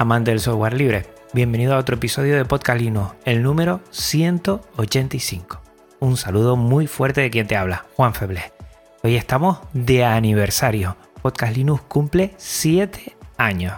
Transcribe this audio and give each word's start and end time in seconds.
Amantes 0.00 0.30
del 0.30 0.40
software 0.40 0.74
libre. 0.74 1.06
Bienvenido 1.32 1.74
a 1.74 1.78
otro 1.78 1.96
episodio 1.96 2.36
de 2.36 2.44
Podcast 2.44 2.80
Linux, 2.80 3.16
el 3.24 3.42
número 3.42 3.80
185. 3.90 5.60
Un 5.98 6.16
saludo 6.16 6.54
muy 6.54 6.86
fuerte 6.86 7.20
de 7.20 7.30
quien 7.30 7.48
te 7.48 7.56
habla, 7.56 7.84
Juan 7.96 8.14
Feble. 8.14 8.52
Hoy 9.02 9.16
estamos 9.16 9.58
de 9.72 10.04
aniversario. 10.04 10.96
Podcast 11.20 11.56
Linux 11.56 11.82
cumple 11.88 12.32
7 12.36 13.16
años. 13.38 13.74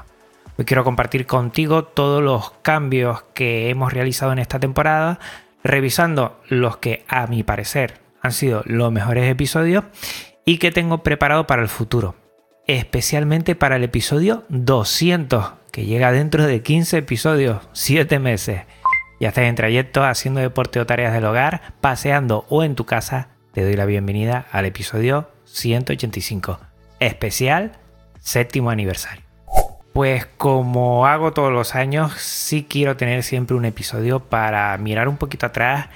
Hoy 0.58 0.66
quiero 0.66 0.84
compartir 0.84 1.24
contigo 1.24 1.84
todos 1.84 2.22
los 2.22 2.50
cambios 2.60 3.22
que 3.32 3.70
hemos 3.70 3.90
realizado 3.90 4.30
en 4.32 4.40
esta 4.40 4.60
temporada, 4.60 5.20
revisando 5.64 6.38
los 6.50 6.76
que 6.76 7.02
a 7.08 7.28
mi 7.28 7.44
parecer 7.44 7.98
han 8.20 8.32
sido 8.32 8.60
los 8.66 8.92
mejores 8.92 9.26
episodios 9.26 9.84
y 10.44 10.58
que 10.58 10.70
tengo 10.70 11.02
preparado 11.02 11.46
para 11.46 11.62
el 11.62 11.68
futuro 11.68 12.19
especialmente 12.78 13.56
para 13.56 13.76
el 13.76 13.84
episodio 13.84 14.44
200, 14.48 15.54
que 15.72 15.86
llega 15.86 16.12
dentro 16.12 16.46
de 16.46 16.62
15 16.62 16.98
episodios, 16.98 17.68
7 17.72 18.20
meses. 18.20 18.62
Ya 19.18 19.28
estás 19.28 19.44
en 19.44 19.56
trayecto 19.56 20.04
haciendo 20.04 20.40
deporte 20.40 20.78
o 20.78 20.86
tareas 20.86 21.12
del 21.12 21.24
hogar, 21.24 21.74
paseando 21.80 22.46
o 22.48 22.62
en 22.62 22.76
tu 22.76 22.86
casa, 22.86 23.28
te 23.52 23.64
doy 23.64 23.74
la 23.74 23.86
bienvenida 23.86 24.46
al 24.52 24.66
episodio 24.66 25.30
185, 25.46 26.60
especial 27.00 27.72
séptimo 28.20 28.70
aniversario. 28.70 29.24
Pues 29.92 30.26
como 30.26 31.06
hago 31.06 31.32
todos 31.32 31.52
los 31.52 31.74
años, 31.74 32.12
sí 32.14 32.64
quiero 32.68 32.96
tener 32.96 33.24
siempre 33.24 33.56
un 33.56 33.64
episodio 33.64 34.20
para 34.20 34.76
mirar 34.78 35.08
un 35.08 35.16
poquito 35.16 35.46
atrás 35.46 35.88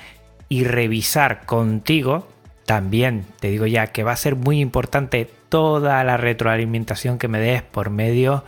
y 0.48 0.64
revisar 0.64 1.46
contigo. 1.46 2.26
También 2.66 3.24
te 3.38 3.48
digo 3.48 3.66
ya 3.66 3.86
que 3.86 4.02
va 4.02 4.10
a 4.10 4.16
ser 4.16 4.34
muy 4.34 4.60
importante 4.60 5.30
toda 5.54 6.02
la 6.02 6.16
retroalimentación 6.16 7.16
que 7.16 7.28
me 7.28 7.38
des 7.38 7.62
por 7.62 7.88
medio 7.88 8.42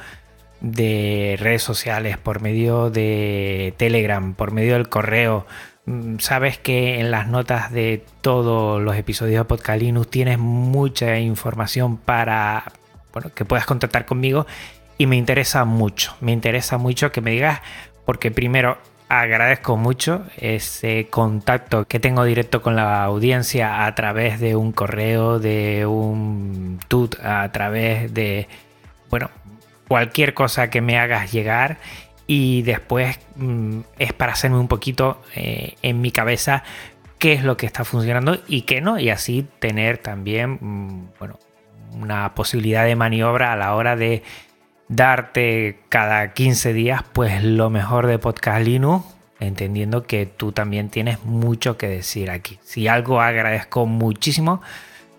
de 0.60 1.36
redes 1.38 1.62
sociales, 1.62 2.18
por 2.18 2.42
medio 2.42 2.90
de 2.90 3.74
Telegram, 3.76 4.34
por 4.34 4.50
medio 4.50 4.72
del 4.72 4.88
correo. 4.88 5.46
Mm, 5.84 6.18
sabes 6.18 6.58
que 6.58 6.98
en 6.98 7.12
las 7.12 7.28
notas 7.28 7.70
de 7.70 8.04
todos 8.22 8.82
los 8.82 8.96
episodios 8.96 9.38
de 9.38 9.44
Podcast 9.44 9.80
tienes 10.10 10.38
mucha 10.40 11.20
información 11.20 11.96
para 11.96 12.72
bueno, 13.12 13.30
que 13.32 13.44
puedas 13.44 13.66
contactar 13.66 14.04
conmigo 14.04 14.44
y 14.98 15.06
me 15.06 15.14
interesa 15.14 15.64
mucho, 15.64 16.16
me 16.20 16.32
interesa 16.32 16.76
mucho 16.76 17.12
que 17.12 17.20
me 17.20 17.30
digas 17.30 17.60
porque 18.04 18.32
primero 18.32 18.78
agradezco 19.08 19.76
mucho 19.76 20.24
ese 20.36 21.08
contacto 21.10 21.86
que 21.86 22.00
tengo 22.00 22.24
directo 22.24 22.62
con 22.62 22.76
la 22.76 23.04
audiencia 23.04 23.86
a 23.86 23.94
través 23.94 24.40
de 24.40 24.56
un 24.56 24.72
correo, 24.72 25.38
de 25.38 25.86
un 25.86 26.80
tut, 26.88 27.16
a 27.22 27.50
través 27.52 28.12
de, 28.12 28.48
bueno, 29.10 29.30
cualquier 29.88 30.34
cosa 30.34 30.70
que 30.70 30.80
me 30.80 30.98
hagas 30.98 31.32
llegar. 31.32 31.78
Y 32.26 32.62
después 32.62 33.20
mm, 33.36 33.80
es 33.98 34.12
para 34.12 34.32
hacerme 34.32 34.58
un 34.58 34.68
poquito 34.68 35.22
eh, 35.36 35.74
en 35.82 36.00
mi 36.00 36.10
cabeza 36.10 36.64
qué 37.18 37.34
es 37.34 37.44
lo 37.44 37.56
que 37.56 37.66
está 37.66 37.84
funcionando 37.84 38.38
y 38.48 38.62
qué 38.62 38.80
no. 38.80 38.98
Y 38.98 39.10
así 39.10 39.46
tener 39.60 39.98
también, 39.98 40.58
mm, 40.60 41.10
bueno, 41.20 41.38
una 41.92 42.34
posibilidad 42.34 42.84
de 42.84 42.96
maniobra 42.96 43.52
a 43.52 43.56
la 43.56 43.74
hora 43.74 43.94
de 43.94 44.24
darte 44.88 45.78
cada 45.88 46.32
15 46.32 46.72
días 46.72 47.02
pues 47.12 47.42
lo 47.42 47.70
mejor 47.70 48.06
de 48.06 48.18
Podcast 48.18 48.64
Linux, 48.64 49.04
entendiendo 49.40 50.04
que 50.04 50.26
tú 50.26 50.52
también 50.52 50.88
tienes 50.88 51.24
mucho 51.24 51.76
que 51.76 51.88
decir 51.88 52.30
aquí. 52.30 52.58
Si 52.62 52.88
algo 52.88 53.20
agradezco 53.20 53.86
muchísimo 53.86 54.62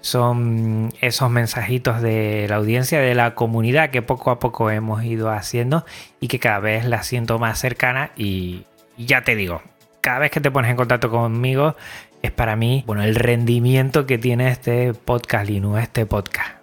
son 0.02 0.94
esos 1.02 1.30
mensajitos 1.30 2.02
de 2.02 2.46
la 2.48 2.56
audiencia, 2.58 3.00
de 3.00 3.16
la 3.16 3.36
comunidad 3.36 3.90
que 3.90 4.02
poco 4.02 4.32
a 4.32 4.40
poco 4.40 4.70
hemos 4.72 5.04
ido 5.04 5.32
haciendo 5.32 5.86
y 6.20 6.28
que 6.28 6.40
cada 6.40 6.60
vez 6.60 6.86
la 6.86 7.04
siento 7.04 7.40
más 7.40 7.60
cercana 7.60 8.12
y 8.16 8.64
ya 8.98 9.24
te 9.24 9.36
digo, 9.36 9.62
cada 10.02 10.20
vez 10.20 10.32
que 10.32 10.40
te 10.40 10.52
pones 10.52 10.72
en 10.72 10.78
contacto 10.78 11.10
conmigo 11.10 11.76
es 12.22 12.32
para 12.32 12.56
mí, 12.56 12.84
bueno, 12.88 13.04
el 13.04 13.16
rendimiento 13.16 14.06
que 14.06 14.18
tiene 14.18 14.50
este 14.50 14.94
podcast 14.94 15.50
Linux, 15.50 15.84
este 15.84 16.06
podcast 16.06 16.57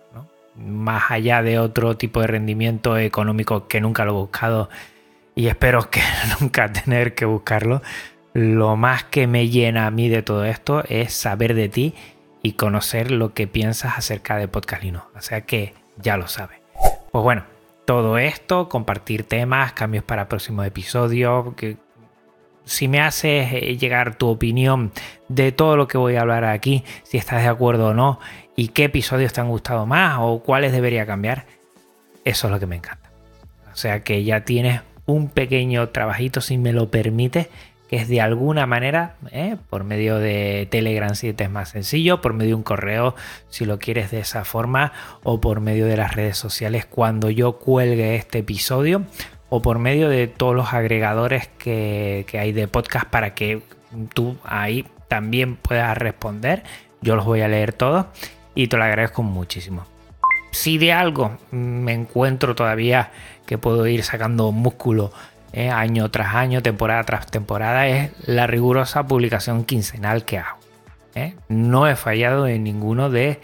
más 0.57 1.11
allá 1.11 1.43
de 1.43 1.59
otro 1.59 1.97
tipo 1.97 2.21
de 2.21 2.29
rendimiento 2.29 2.97
económico 2.97 3.67
que 3.67 3.81
nunca 3.81 4.05
lo 4.05 4.13
he 4.13 4.15
buscado 4.15 4.69
y 5.35 5.49
espero 5.49 5.91
que 5.91 6.01
nunca 6.41 6.73
tener 6.73 7.15
que 7.15 7.25
buscarlo, 7.25 7.83
lo 8.33 8.77
más 8.77 9.05
que 9.05 9.27
me 9.27 9.49
llena 9.49 9.87
a 9.87 9.91
mí 9.91 10.09
de 10.09 10.23
todo 10.23 10.45
esto 10.45 10.85
es 10.89 11.13
saber 11.13 11.55
de 11.55 11.69
ti 11.69 11.95
y 12.43 12.53
conocer 12.53 13.11
lo 13.11 13.33
que 13.33 13.47
piensas 13.47 13.97
acerca 13.97 14.37
de 14.37 14.49
Podcast 14.49 14.83
Linux. 14.83 15.07
O 15.17 15.21
sea 15.21 15.43
que 15.43 15.73
ya 15.97 16.17
lo 16.17 16.29
sabes. 16.29 16.59
Pues 17.11 17.23
bueno, 17.23 17.45
todo 17.85 18.19
esto, 18.19 18.69
compartir 18.69 19.25
temas, 19.25 19.73
cambios 19.73 20.05
para 20.05 20.29
próximos 20.29 20.67
episodios, 20.67 21.55
que 21.55 21.77
si 22.65 22.89
me 22.89 23.01
haces 23.01 23.53
eh, 23.53 23.77
llegar 23.77 24.17
tu 24.17 24.29
opinión 24.29 24.91
de 25.29 25.53
todo 25.53 25.77
lo 25.77 25.87
que 25.87 25.99
voy 25.99 26.17
a 26.17 26.23
hablar 26.23 26.45
aquí, 26.45 26.85
si 27.03 27.19
estás 27.19 27.43
de 27.43 27.49
acuerdo 27.49 27.89
o 27.89 27.95
no, 27.95 28.21
y 28.57 28.69
qué 28.69 28.85
episodios 28.85 29.33
te 29.33 29.41
han 29.41 29.49
gustado 29.49 29.87
más 29.87 30.19
o 30.21 30.43
cuáles 30.43 30.73
debería 30.73 31.07
cambiar, 31.07 31.47
eso 32.25 32.47
es 32.47 32.53
lo 32.53 32.61
que 32.61 32.67
me 32.67 32.77
encanta. 32.77 33.11
O 33.73 33.77
sea 33.77 34.01
que 34.01 34.23
ya 34.25 34.45
tienes 34.45 34.83
un 35.07 35.29
pequeño 35.29 35.89
trabajito, 35.89 36.41
si 36.41 36.57
me 36.57 36.73
lo 36.73 36.91
permite, 36.91 37.51
que 37.89 37.97
es 37.97 38.09
de 38.09 38.21
alguna 38.21 38.67
manera, 38.67 39.17
¿eh? 39.31 39.57
por 39.69 39.85
medio 39.85 40.19
de 40.19 40.67
Telegram 40.71 41.15
si 41.15 41.33
te 41.33 41.45
es 41.45 41.51
más 41.51 41.71
sencillo, 41.71 42.21
por 42.21 42.33
medio 42.33 42.51
de 42.51 42.55
un 42.55 42.63
correo 42.63 43.15
si 43.49 43.65
lo 43.65 43.79
quieres 43.79 44.11
de 44.11 44.21
esa 44.21 44.45
forma, 44.45 44.93
o 45.23 45.41
por 45.41 45.61
medio 45.61 45.87
de 45.87 45.97
las 45.97 46.15
redes 46.15 46.39
sociales 46.39 46.87
cuando 46.87 47.31
yo 47.31 47.59
cuelgue 47.59 48.15
este 48.15 48.39
episodio, 48.39 49.05
o 49.51 49.61
por 49.61 49.79
medio 49.79 50.09
de 50.09 50.27
todos 50.27 50.55
los 50.55 50.73
agregadores 50.73 51.49
que 51.59 52.25
hay 52.33 52.53
de 52.53 52.67
podcast 52.69 53.07
para 53.07 53.35
que 53.35 53.63
tú 54.15 54.37
ahí 54.45 54.87
también 55.09 55.57
puedas 55.57 55.97
responder. 55.99 56.63
Yo 57.03 57.17
los 57.17 57.27
voy 57.27 57.43
a 57.43 57.49
leer 57.49 57.73
todos 57.75 58.07
y 58.55 58.69
te 58.69 58.77
lo 58.77 58.85
agradezco 58.85 59.23
muchísimo. 59.23 59.85
Si 60.51 60.79
de 60.79 60.93
algo 60.93 61.37
me 61.51 61.93
encuentro 61.93 62.55
todavía 62.55 63.11
que 63.47 63.59
puedo 63.59 63.87
ir 63.87 64.05
sacando 64.05 64.53
músculo 64.53 65.13
eh, 65.53 65.71
año 65.71 66.11
tras 66.11 66.35
año, 66.35 66.63
temporada 66.63 67.05
tras 67.05 67.27
temporada, 67.27 67.87
es 67.89 68.11
la 68.27 68.47
rigurosa 68.47 69.07
publicación 69.07 69.65
quincenal 69.65 70.25
que 70.25 70.39
hago. 70.39 70.59
Eh. 71.15 71.35
No 71.49 71.89
he 71.89 71.97
fallado 71.97 72.47
en 72.47 72.65
ninguno 72.65 73.11
de 73.11 73.41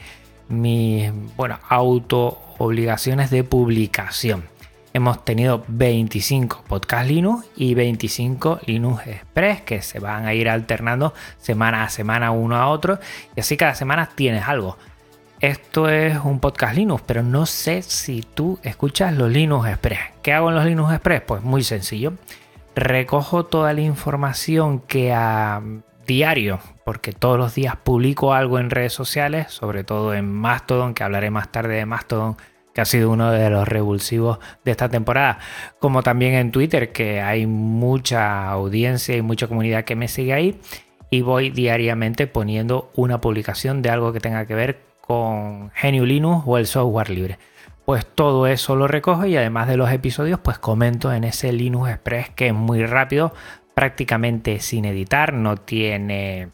mis 0.48 1.10
bueno, 1.36 1.58
auto 1.68 2.40
obligaciones 2.58 3.30
de 3.30 3.44
publicación. 3.44 4.44
Hemos 4.92 5.24
tenido 5.24 5.64
25 5.68 6.64
podcast 6.66 7.06
Linux 7.08 7.46
y 7.54 7.74
25 7.74 8.60
Linux 8.66 9.06
Express 9.06 9.60
que 9.60 9.82
se 9.82 10.00
van 10.00 10.26
a 10.26 10.34
ir 10.34 10.48
alternando 10.48 11.14
semana 11.38 11.84
a 11.84 11.90
semana 11.90 12.32
uno 12.32 12.56
a 12.56 12.66
otro 12.66 12.98
y 13.36 13.40
así 13.40 13.56
cada 13.56 13.76
semana 13.76 14.10
tienes 14.16 14.48
algo 14.48 14.76
esto 15.40 15.88
es 15.88 16.18
un 16.22 16.38
podcast 16.38 16.76
Linux, 16.76 17.02
pero 17.06 17.22
no 17.22 17.46
sé 17.46 17.82
si 17.82 18.22
tú 18.22 18.58
escuchas 18.62 19.14
los 19.14 19.30
Linux 19.30 19.68
Express. 19.68 20.00
¿Qué 20.22 20.32
hago 20.32 20.50
en 20.50 20.54
los 20.54 20.64
Linux 20.66 20.92
Express? 20.92 21.22
Pues 21.22 21.42
muy 21.42 21.62
sencillo. 21.62 22.12
Recojo 22.76 23.46
toda 23.46 23.72
la 23.72 23.80
información 23.80 24.80
que 24.80 25.12
a 25.12 25.62
diario, 26.06 26.60
porque 26.84 27.12
todos 27.12 27.38
los 27.38 27.54
días 27.54 27.76
publico 27.76 28.34
algo 28.34 28.58
en 28.58 28.68
redes 28.68 28.92
sociales, 28.92 29.50
sobre 29.50 29.82
todo 29.82 30.12
en 30.12 30.30
Mastodon, 30.30 30.92
que 30.92 31.04
hablaré 31.04 31.30
más 31.30 31.50
tarde 31.50 31.76
de 31.76 31.86
Mastodon, 31.86 32.36
que 32.74 32.82
ha 32.82 32.84
sido 32.84 33.10
uno 33.10 33.30
de 33.30 33.48
los 33.48 33.66
revulsivos 33.66 34.38
de 34.64 34.72
esta 34.72 34.88
temporada, 34.88 35.38
como 35.78 36.02
también 36.02 36.34
en 36.34 36.52
Twitter, 36.52 36.92
que 36.92 37.20
hay 37.20 37.46
mucha 37.46 38.50
audiencia 38.50 39.16
y 39.16 39.22
mucha 39.22 39.48
comunidad 39.48 39.84
que 39.84 39.96
me 39.96 40.08
sigue 40.08 40.34
ahí, 40.34 40.60
y 41.10 41.22
voy 41.22 41.50
diariamente 41.50 42.26
poniendo 42.26 42.90
una 42.94 43.20
publicación 43.20 43.82
de 43.82 43.90
algo 43.90 44.12
que 44.12 44.20
tenga 44.20 44.46
que 44.46 44.54
ver 44.54 44.89
con 45.10 45.72
GNU 45.82 46.04
Linux 46.04 46.44
o 46.46 46.56
el 46.56 46.68
software 46.68 47.10
libre. 47.10 47.36
Pues 47.84 48.06
todo 48.06 48.46
eso 48.46 48.76
lo 48.76 48.86
recojo 48.86 49.26
y 49.26 49.36
además 49.36 49.66
de 49.66 49.76
los 49.76 49.90
episodios, 49.90 50.38
pues 50.38 50.60
comento 50.60 51.12
en 51.12 51.24
ese 51.24 51.52
Linux 51.52 51.90
Express 51.90 52.30
que 52.30 52.46
es 52.46 52.54
muy 52.54 52.86
rápido, 52.86 53.34
prácticamente 53.74 54.60
sin 54.60 54.84
editar, 54.84 55.32
no 55.32 55.56
tiene 55.56 56.50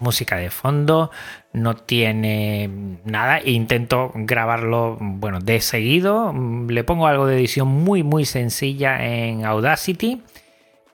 música 0.00 0.34
de 0.38 0.50
fondo, 0.50 1.12
no 1.52 1.76
tiene 1.76 2.98
nada. 3.04 3.40
Intento 3.44 4.10
grabarlo, 4.12 4.96
bueno, 5.00 5.38
de 5.38 5.60
seguido. 5.60 6.34
Le 6.68 6.82
pongo 6.82 7.06
algo 7.06 7.28
de 7.28 7.36
edición 7.36 7.68
muy, 7.68 8.02
muy 8.02 8.24
sencilla 8.24 9.06
en 9.06 9.44
Audacity. 9.44 10.22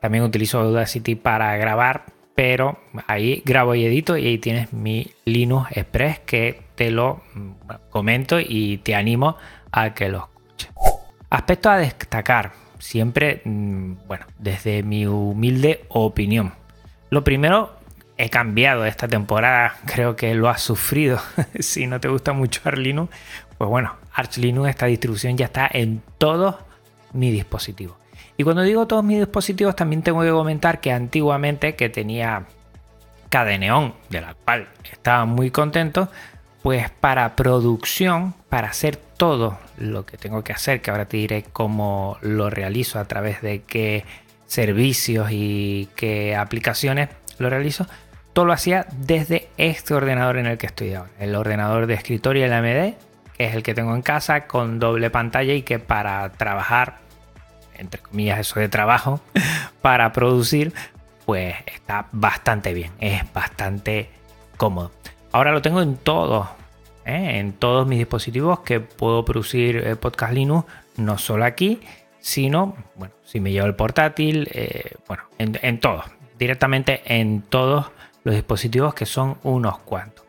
También 0.00 0.22
utilizo 0.22 0.60
Audacity 0.60 1.14
para 1.14 1.56
grabar, 1.56 2.04
pero 2.34 2.78
ahí 3.06 3.42
grabo 3.46 3.74
y 3.74 3.86
edito 3.86 4.18
y 4.18 4.26
ahí 4.26 4.36
tienes 4.36 4.74
mi 4.74 5.12
Linux 5.24 5.74
Express 5.74 6.18
que 6.18 6.63
te 6.74 6.90
lo 6.90 7.22
comento 7.90 8.38
y 8.40 8.78
te 8.78 8.94
animo 8.94 9.36
a 9.72 9.94
que 9.94 10.08
lo 10.08 10.18
escuches. 10.18 10.70
Aspecto 11.30 11.70
a 11.70 11.78
destacar, 11.78 12.52
siempre, 12.78 13.42
mm, 13.44 13.94
bueno, 14.06 14.26
desde 14.38 14.82
mi 14.82 15.06
humilde 15.06 15.84
opinión. 15.88 16.52
Lo 17.10 17.24
primero, 17.24 17.76
he 18.16 18.30
cambiado 18.30 18.84
esta 18.84 19.08
temporada, 19.08 19.76
creo 19.86 20.16
que 20.16 20.34
lo 20.34 20.48
has 20.48 20.62
sufrido. 20.62 21.20
si 21.58 21.86
no 21.86 22.00
te 22.00 22.08
gusta 22.08 22.32
mucho 22.32 22.60
Arch 22.64 22.78
Linux, 22.78 23.14
pues 23.58 23.70
bueno, 23.70 23.96
Arch 24.12 24.38
Linux, 24.38 24.68
esta 24.68 24.86
distribución 24.86 25.36
ya 25.36 25.46
está 25.46 25.68
en 25.72 26.02
todos 26.18 26.56
mis 27.12 27.32
dispositivos. 27.32 27.96
Y 28.36 28.42
cuando 28.42 28.62
digo 28.62 28.86
todos 28.86 29.04
mis 29.04 29.18
dispositivos, 29.18 29.76
también 29.76 30.02
tengo 30.02 30.22
que 30.22 30.30
comentar 30.30 30.80
que 30.80 30.92
antiguamente 30.92 31.76
que 31.76 31.88
tenía 31.88 32.46
Cadeneon, 33.28 33.94
de 34.10 34.20
la 34.20 34.34
cual 34.34 34.68
estaba 34.90 35.24
muy 35.24 35.50
contento, 35.50 36.08
pues 36.64 36.88
para 36.88 37.36
producción, 37.36 38.34
para 38.48 38.68
hacer 38.68 38.96
todo 38.96 39.58
lo 39.76 40.06
que 40.06 40.16
tengo 40.16 40.42
que 40.42 40.54
hacer, 40.54 40.80
que 40.80 40.90
ahora 40.90 41.04
te 41.04 41.18
diré 41.18 41.44
cómo 41.52 42.16
lo 42.22 42.48
realizo, 42.48 42.98
a 42.98 43.04
través 43.04 43.42
de 43.42 43.60
qué 43.60 44.06
servicios 44.46 45.28
y 45.30 45.90
qué 45.94 46.34
aplicaciones 46.34 47.10
lo 47.36 47.50
realizo, 47.50 47.86
todo 48.32 48.46
lo 48.46 48.54
hacía 48.54 48.86
desde 48.96 49.50
este 49.58 49.92
ordenador 49.92 50.38
en 50.38 50.46
el 50.46 50.56
que 50.56 50.64
estoy 50.64 50.94
ahora, 50.94 51.10
el 51.18 51.34
ordenador 51.34 51.86
de 51.86 51.92
escritorio, 51.92 52.46
el 52.46 52.52
AMD, 52.54 52.94
que 53.36 53.44
es 53.44 53.54
el 53.54 53.62
que 53.62 53.74
tengo 53.74 53.94
en 53.94 54.00
casa 54.00 54.46
con 54.46 54.78
doble 54.78 55.10
pantalla 55.10 55.52
y 55.52 55.60
que 55.60 55.78
para 55.78 56.32
trabajar, 56.32 56.96
entre 57.74 58.00
comillas, 58.00 58.38
eso 58.38 58.58
de 58.58 58.70
trabajo, 58.70 59.20
para 59.82 60.14
producir, 60.14 60.72
pues 61.26 61.56
está 61.66 62.06
bastante 62.12 62.72
bien, 62.72 62.90
es 63.00 63.30
bastante 63.34 64.08
cómodo. 64.56 64.92
Ahora 65.34 65.50
lo 65.50 65.62
tengo 65.62 65.82
en 65.82 65.96
todo, 65.96 66.48
¿eh? 67.04 67.40
en 67.40 67.54
todos 67.54 67.88
mis 67.88 67.98
dispositivos 67.98 68.60
que 68.60 68.78
puedo 68.78 69.24
producir 69.24 69.78
eh, 69.78 69.96
podcast 69.96 70.32
Linux, 70.32 70.64
no 70.96 71.18
solo 71.18 71.44
aquí, 71.44 71.80
sino, 72.20 72.76
bueno, 72.94 73.14
si 73.24 73.40
me 73.40 73.50
llevo 73.50 73.66
el 73.66 73.74
portátil, 73.74 74.48
eh, 74.52 74.92
bueno, 75.08 75.24
en, 75.38 75.58
en 75.60 75.80
todos, 75.80 76.04
directamente 76.38 77.02
en 77.06 77.42
todos 77.42 77.90
los 78.22 78.36
dispositivos 78.36 78.94
que 78.94 79.06
son 79.06 79.38
unos 79.42 79.78
cuantos. 79.78 80.24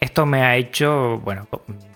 Esto 0.00 0.24
me 0.24 0.42
ha 0.42 0.56
hecho, 0.56 1.18
bueno, 1.18 1.46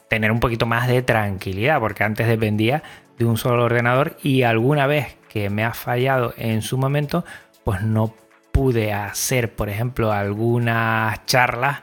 tener 0.09 0.31
un 0.31 0.41
poquito 0.41 0.67
más 0.67 0.87
de 0.87 1.01
tranquilidad, 1.01 1.81
porque 1.81 2.05
antes 2.05 2.29
dependía 2.29 2.83
de 3.17 3.25
un 3.25 3.39
solo 3.39 3.65
ordenador 3.65 4.19
y 4.23 4.43
alguna 4.43 4.87
vez 4.87 5.17
que 5.31 5.49
me 5.49 5.65
ha 5.65 5.73
fallado 5.73 6.35
en 6.37 6.61
su 6.61 6.77
momento, 6.77 7.25
pues 7.65 7.81
no 7.81 8.15
pude 8.53 8.93
hacer, 8.93 9.55
por 9.55 9.71
ejemplo, 9.71 10.13
algunas 10.13 11.25
charlas 11.25 11.81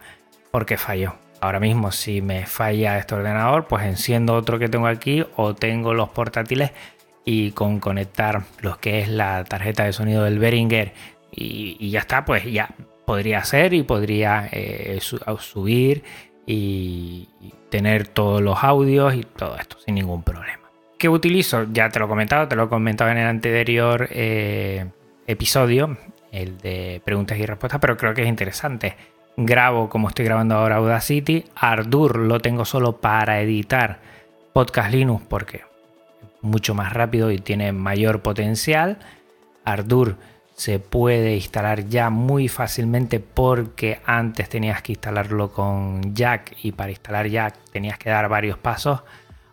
porque 0.51 0.77
falló. 0.77 1.15
Ahora 1.39 1.59
mismo, 1.59 1.91
si 1.91 2.21
me 2.21 2.45
falla 2.45 2.99
este 2.99 3.15
ordenador, 3.15 3.65
pues 3.65 3.83
enciendo 3.85 4.35
otro 4.35 4.59
que 4.59 4.69
tengo 4.69 4.85
aquí 4.85 5.25
o 5.35 5.55
tengo 5.55 5.93
los 5.93 6.09
portátiles 6.09 6.71
y 7.25 7.51
con 7.51 7.79
conectar 7.79 8.43
lo 8.61 8.77
que 8.79 8.99
es 8.99 9.09
la 9.09 9.43
tarjeta 9.43 9.85
de 9.85 9.93
sonido 9.93 10.23
del 10.23 10.39
Behringer 10.39 10.93
y, 11.31 11.89
ya 11.89 11.99
está, 12.01 12.25
pues 12.25 12.45
ya 12.45 12.69
podría 13.05 13.39
hacer 13.39 13.73
y 13.73 13.83
podría 13.83 14.49
eh, 14.51 14.99
subir 15.39 16.03
y, 16.45 17.29
tener 17.69 18.05
todos 18.05 18.41
los 18.41 18.65
audios 18.65 19.15
y 19.15 19.23
todo 19.23 19.55
esto 19.57 19.77
sin 19.79 19.95
ningún 19.95 20.23
problema. 20.23 20.69
¿Qué 20.99 21.07
utilizo? 21.07 21.67
Ya 21.71 21.87
te 21.87 21.99
lo 21.99 22.05
he 22.05 22.07
comentado, 22.09 22.49
te 22.49 22.57
lo 22.57 22.65
he 22.65 22.67
comentado 22.67 23.09
en 23.11 23.17
el 23.17 23.27
anterior 23.27 24.09
eh, 24.11 24.87
episodio, 25.25 25.97
el 26.33 26.57
de 26.57 27.01
preguntas 27.05 27.37
y 27.37 27.45
respuestas, 27.45 27.79
pero 27.79 27.95
creo 27.95 28.13
que 28.13 28.23
es 28.23 28.27
interesante. 28.27 28.97
Grabo 29.37 29.89
como 29.89 30.09
estoy 30.09 30.25
grabando 30.25 30.55
ahora 30.55 30.75
Audacity. 30.77 31.45
Ardour 31.55 32.17
lo 32.17 32.39
tengo 32.39 32.65
solo 32.65 32.97
para 32.99 33.41
editar 33.41 33.99
Podcast 34.53 34.91
Linux 34.91 35.23
porque 35.27 35.57
es 35.57 35.63
mucho 36.41 36.73
más 36.73 36.93
rápido 36.93 37.31
y 37.31 37.37
tiene 37.37 37.71
mayor 37.71 38.21
potencial. 38.21 38.99
Ardour 39.63 40.17
se 40.53 40.79
puede 40.79 41.35
instalar 41.35 41.87
ya 41.87 42.09
muy 42.09 42.47
fácilmente 42.47 43.19
porque 43.19 43.99
antes 44.05 44.49
tenías 44.49 44.81
que 44.81 44.91
instalarlo 44.91 45.51
con 45.51 46.13
Jack 46.13 46.57
y 46.61 46.73
para 46.73 46.91
instalar 46.91 47.27
Jack 47.27 47.55
tenías 47.71 47.97
que 47.97 48.09
dar 48.09 48.27
varios 48.29 48.57
pasos. 48.57 49.01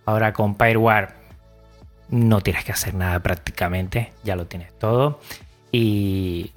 Ahora 0.04 0.32
con 0.32 0.56
Fireware 0.56 1.14
no 2.10 2.40
tienes 2.40 2.64
que 2.64 2.72
hacer 2.72 2.94
nada 2.94 3.20
prácticamente, 3.20 4.12
ya 4.24 4.34
lo 4.36 4.46
tienes 4.46 4.76
todo. 4.78 5.20
Y 5.70 6.52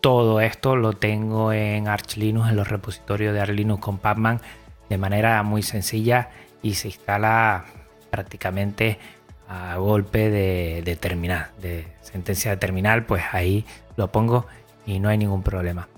todo 0.00 0.40
esto 0.40 0.76
lo 0.76 0.92
tengo 0.92 1.52
en 1.52 1.88
Arch 1.88 2.16
Linux, 2.16 2.50
en 2.50 2.56
los 2.56 2.68
repositorios 2.68 3.34
de 3.34 3.40
Arch 3.40 3.50
Linux 3.50 3.82
con 3.82 3.98
Pacman 3.98 4.40
de 4.88 4.98
manera 4.98 5.42
muy 5.42 5.62
sencilla 5.62 6.30
y 6.62 6.74
se 6.74 6.88
instala 6.88 7.64
prácticamente 8.10 8.98
a 9.48 9.76
golpe 9.76 10.30
de, 10.30 10.96
terminal, 10.96 11.48
de 11.60 11.86
sentencia 12.02 12.50
de 12.50 12.56
terminal, 12.58 13.04
pues 13.04 13.22
ahí 13.32 13.64
lo 13.96 14.12
pongo 14.12 14.46
y 14.86 14.98
no 14.98 15.08
hay 15.08 15.18
ningún 15.18 15.42
problema. 15.42 15.88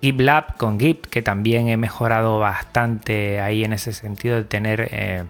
GitLab 0.00 0.56
con 0.56 0.80
Git, 0.80 1.06
que 1.06 1.20
también 1.20 1.68
he 1.68 1.76
mejorado 1.76 2.38
bastante 2.38 3.40
ahí 3.40 3.64
en 3.64 3.74
ese 3.74 3.92
sentido 3.92 4.36
de 4.36 4.44
tener 4.44 4.88
eh, 4.92 5.24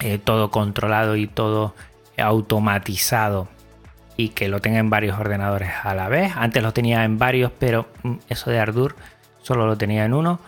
eh, 0.00 0.18
todo 0.18 0.50
controlado 0.50 1.16
y 1.16 1.26
todo 1.26 1.74
automatizado 2.18 3.48
y 4.20 4.30
que 4.30 4.48
lo 4.48 4.60
tenga 4.60 4.78
en 4.78 4.90
varios 4.90 5.18
ordenadores 5.18 5.70
a 5.82 5.94
la 5.94 6.08
vez. 6.08 6.32
Antes 6.36 6.62
lo 6.62 6.72
tenía 6.72 7.04
en 7.04 7.18
varios, 7.18 7.52
pero 7.58 7.88
mm, 8.02 8.14
eso 8.28 8.50
de 8.50 8.58
Ardour 8.58 8.96
solo 9.42 9.66
lo 9.66 9.76
tenía 9.76 10.04
en 10.04 10.14
uno. 10.14 10.40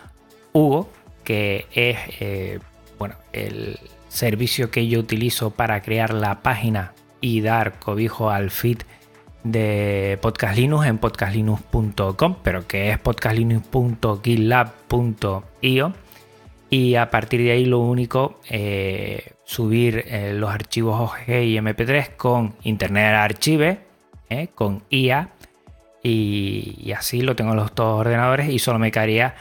Hugo, 0.51 0.89
que 1.23 1.67
es 1.73 1.97
eh, 2.19 2.59
bueno, 2.99 3.15
el, 3.31 3.79
servicio 4.13 4.69
que 4.69 4.87
yo 4.87 4.99
utilizo 4.99 5.49
para 5.49 5.81
crear 5.81 6.13
la 6.13 6.43
página 6.43 6.93
y 7.19 7.41
dar 7.41 7.79
cobijo 7.79 8.29
al 8.29 8.51
feed 8.51 8.83
de 9.43 10.19
Podcast 10.21 10.55
Linux 10.55 10.85
en 10.85 10.99
podcastlinux.com, 10.99 12.35
pero 12.43 12.67
que 12.67 12.91
es 12.91 12.99
podcastlinux.gitlab.io. 12.99 15.93
Y 16.73 16.95
a 16.95 17.11
partir 17.11 17.43
de 17.43 17.51
ahí 17.51 17.65
lo 17.65 17.77
único, 17.77 18.39
eh, 18.49 19.33
subir 19.43 20.05
eh, 20.07 20.33
los 20.33 20.49
archivos 20.49 20.99
OGG 20.99 21.29
y 21.43 21.57
MP3 21.59 22.15
con 22.15 22.55
Internet 22.63 23.13
Archive, 23.13 23.77
eh, 24.27 24.47
con 24.55 24.81
IA. 24.89 25.29
Y, 26.01 26.79
y, 26.79 26.91
así 26.93 27.21
lo 27.21 27.35
tengo 27.35 27.51
en 27.51 27.57
los 27.57 27.75
dos 27.75 27.99
ordenadores 27.99 28.49
y 28.49 28.57
solo 28.57 28.79
me 28.79 28.89
quedaría 28.89 29.35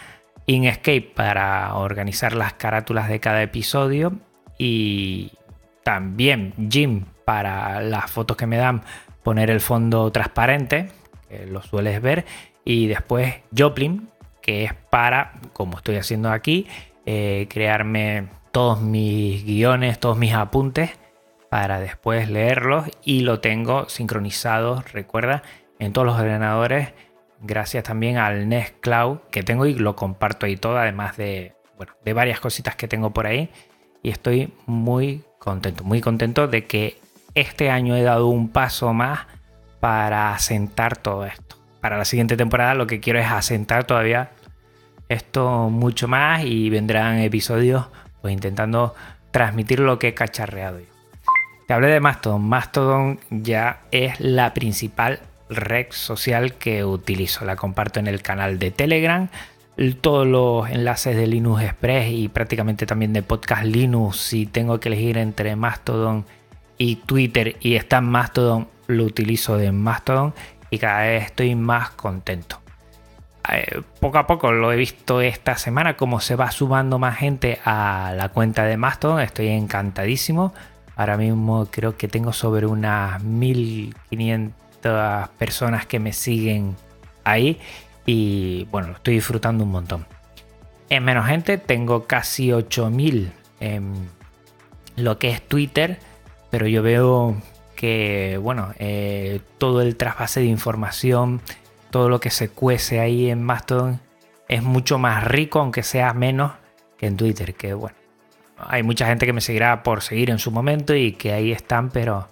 Inkscape 0.44 1.10
para 1.14 1.74
organizar 1.76 2.34
las 2.34 2.52
carátulas 2.52 3.08
de 3.08 3.18
cada 3.18 3.42
episodio 3.42 4.12
y 4.58 5.32
también 5.84 6.52
Jim 6.70 7.06
para 7.24 7.80
las 7.80 8.10
fotos 8.10 8.36
que 8.36 8.46
me 8.46 8.58
dan 8.58 8.82
poner 9.22 9.48
el 9.48 9.60
fondo 9.60 10.12
transparente, 10.12 10.90
que 11.30 11.46
lo 11.46 11.62
sueles 11.62 12.02
ver, 12.02 12.26
y 12.62 12.88
después 12.88 13.36
Joplin, 13.56 14.10
que 14.42 14.64
es 14.64 14.74
para, 14.90 15.32
como 15.54 15.78
estoy 15.78 15.96
haciendo 15.96 16.30
aquí, 16.30 16.66
eh, 17.06 17.46
crearme 17.50 18.28
todos 18.52 18.80
mis 18.80 19.44
guiones, 19.44 19.98
todos 19.98 20.16
mis 20.18 20.34
apuntes 20.34 20.90
para 21.50 21.80
después 21.80 22.30
leerlos 22.30 22.86
y 23.04 23.20
lo 23.20 23.40
tengo 23.40 23.88
sincronizado, 23.88 24.82
recuerda, 24.92 25.42
en 25.78 25.92
todos 25.92 26.06
los 26.06 26.18
ordenadores, 26.18 26.92
gracias 27.40 27.84
también 27.84 28.18
al 28.18 28.48
Nest 28.48 28.76
Cloud 28.80 29.18
que 29.30 29.42
tengo 29.42 29.66
y 29.66 29.74
lo 29.74 29.96
comparto 29.96 30.46
ahí 30.46 30.56
todo, 30.56 30.78
además 30.78 31.16
de, 31.16 31.54
bueno, 31.76 31.92
de 32.04 32.12
varias 32.12 32.40
cositas 32.40 32.76
que 32.76 32.88
tengo 32.88 33.10
por 33.10 33.26
ahí 33.26 33.50
y 34.02 34.10
estoy 34.10 34.52
muy 34.66 35.24
contento, 35.38 35.84
muy 35.84 36.00
contento 36.00 36.46
de 36.46 36.66
que 36.66 37.00
este 37.34 37.70
año 37.70 37.96
he 37.96 38.02
dado 38.02 38.28
un 38.28 38.48
paso 38.48 38.92
más 38.92 39.26
para 39.80 40.32
asentar 40.32 40.96
todo 40.96 41.26
esto. 41.26 41.56
Para 41.80 41.98
la 41.98 42.04
siguiente 42.04 42.36
temporada 42.36 42.74
lo 42.74 42.86
que 42.86 43.00
quiero 43.00 43.18
es 43.18 43.26
asentar 43.26 43.84
todavía 43.84 44.30
esto 45.12 45.70
mucho 45.70 46.08
más 46.08 46.44
y 46.44 46.70
vendrán 46.70 47.18
episodios 47.18 47.86
pues 48.20 48.32
intentando 48.32 48.94
transmitir 49.30 49.80
lo 49.80 49.98
que 49.98 50.08
he 50.08 50.14
cacharreado 50.14 50.80
yo. 50.80 50.86
Te 51.66 51.74
hablé 51.74 51.88
de 51.88 52.00
Mastodon. 52.00 52.42
Mastodon 52.42 53.20
ya 53.30 53.82
es 53.90 54.20
la 54.20 54.52
principal 54.54 55.20
red 55.48 55.86
social 55.90 56.54
que 56.54 56.84
utilizo. 56.84 57.44
La 57.44 57.56
comparto 57.56 58.00
en 58.00 58.06
el 58.06 58.22
canal 58.22 58.58
de 58.58 58.70
Telegram 58.70 59.28
todos 60.00 60.26
los 60.26 60.68
enlaces 60.70 61.16
de 61.16 61.26
Linux 61.26 61.62
Express 61.62 62.12
y 62.12 62.28
prácticamente 62.28 62.86
también 62.86 63.12
de 63.12 63.22
Podcast 63.22 63.64
Linux. 63.64 64.18
Si 64.18 64.46
tengo 64.46 64.78
que 64.80 64.88
elegir 64.88 65.18
entre 65.18 65.56
Mastodon 65.56 66.24
y 66.78 66.96
Twitter 66.96 67.56
y 67.60 67.74
está 67.74 67.98
en 67.98 68.04
Mastodon, 68.04 68.68
lo 68.86 69.04
utilizo 69.04 69.56
de 69.56 69.72
Mastodon 69.72 70.34
y 70.70 70.78
cada 70.78 71.02
vez 71.02 71.24
estoy 71.24 71.54
más 71.54 71.90
contento. 71.90 72.61
Eh, 73.54 73.82
poco 74.00 74.18
a 74.18 74.26
poco 74.26 74.52
lo 74.52 74.72
he 74.72 74.76
visto 74.76 75.20
esta 75.20 75.56
semana, 75.56 75.96
como 75.96 76.20
se 76.20 76.36
va 76.36 76.50
sumando 76.50 76.98
más 76.98 77.18
gente 77.18 77.60
a 77.64 78.14
la 78.16 78.30
cuenta 78.30 78.64
de 78.64 78.76
Mastodon. 78.76 79.20
Estoy 79.20 79.48
encantadísimo. 79.48 80.54
Ahora 80.96 81.16
mismo 81.16 81.66
creo 81.70 81.96
que 81.96 82.08
tengo 82.08 82.32
sobre 82.32 82.66
unas 82.66 83.22
1500 83.22 85.28
personas 85.38 85.86
que 85.86 85.98
me 85.98 86.12
siguen 86.12 86.76
ahí. 87.24 87.58
Y 88.06 88.66
bueno, 88.70 88.88
lo 88.88 88.94
estoy 88.94 89.14
disfrutando 89.14 89.64
un 89.64 89.70
montón. 89.70 90.06
En 90.90 91.04
menos 91.04 91.26
gente, 91.26 91.58
tengo 91.58 92.06
casi 92.06 92.52
8000 92.52 93.32
en 93.60 93.92
lo 94.96 95.18
que 95.18 95.30
es 95.30 95.42
Twitter. 95.42 95.98
Pero 96.50 96.66
yo 96.66 96.82
veo 96.82 97.36
que, 97.76 98.38
bueno, 98.42 98.74
eh, 98.78 99.40
todo 99.58 99.80
el 99.80 99.96
trasvase 99.96 100.40
de 100.40 100.46
información 100.46 101.40
todo 101.92 102.08
lo 102.08 102.18
que 102.18 102.30
se 102.30 102.48
cuece 102.48 102.98
ahí 102.98 103.30
en 103.30 103.44
Mastodon 103.44 104.00
es 104.48 104.64
mucho 104.64 104.98
más 104.98 105.22
rico, 105.22 105.60
aunque 105.60 105.84
sea 105.84 106.12
menos 106.14 106.52
que 106.98 107.06
en 107.06 107.16
Twitter, 107.16 107.54
que 107.54 107.74
bueno, 107.74 107.96
hay 108.58 108.82
mucha 108.82 109.06
gente 109.06 109.26
que 109.26 109.32
me 109.32 109.40
seguirá 109.40 109.84
por 109.84 110.02
seguir 110.02 110.30
en 110.30 110.38
su 110.38 110.50
momento 110.50 110.96
y 110.96 111.12
que 111.12 111.32
ahí 111.32 111.52
están, 111.52 111.90
pero 111.90 112.28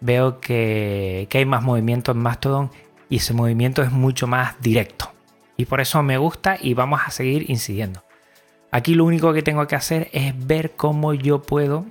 veo 0.00 0.40
que, 0.40 1.28
hay 1.32 1.44
más 1.46 1.62
movimiento 1.62 2.12
en 2.12 2.18
Mastodon 2.18 2.70
y 3.08 3.16
ese 3.16 3.32
movimiento 3.32 3.82
es 3.82 3.92
mucho 3.92 4.26
más 4.26 4.60
directo. 4.60 5.12
Y 5.56 5.66
por 5.66 5.80
eso 5.80 6.02
me 6.02 6.18
gusta 6.18 6.58
y 6.60 6.74
vamos 6.74 7.00
a 7.06 7.10
seguir 7.10 7.48
incidiendo. 7.48 8.04
Aquí 8.72 8.94
lo 8.94 9.04
único 9.04 9.32
que 9.32 9.42
tengo 9.42 9.66
que 9.68 9.76
hacer 9.76 10.08
es 10.12 10.34
ver 10.46 10.72
cómo 10.72 11.14
yo 11.14 11.40
puedo 11.42 11.86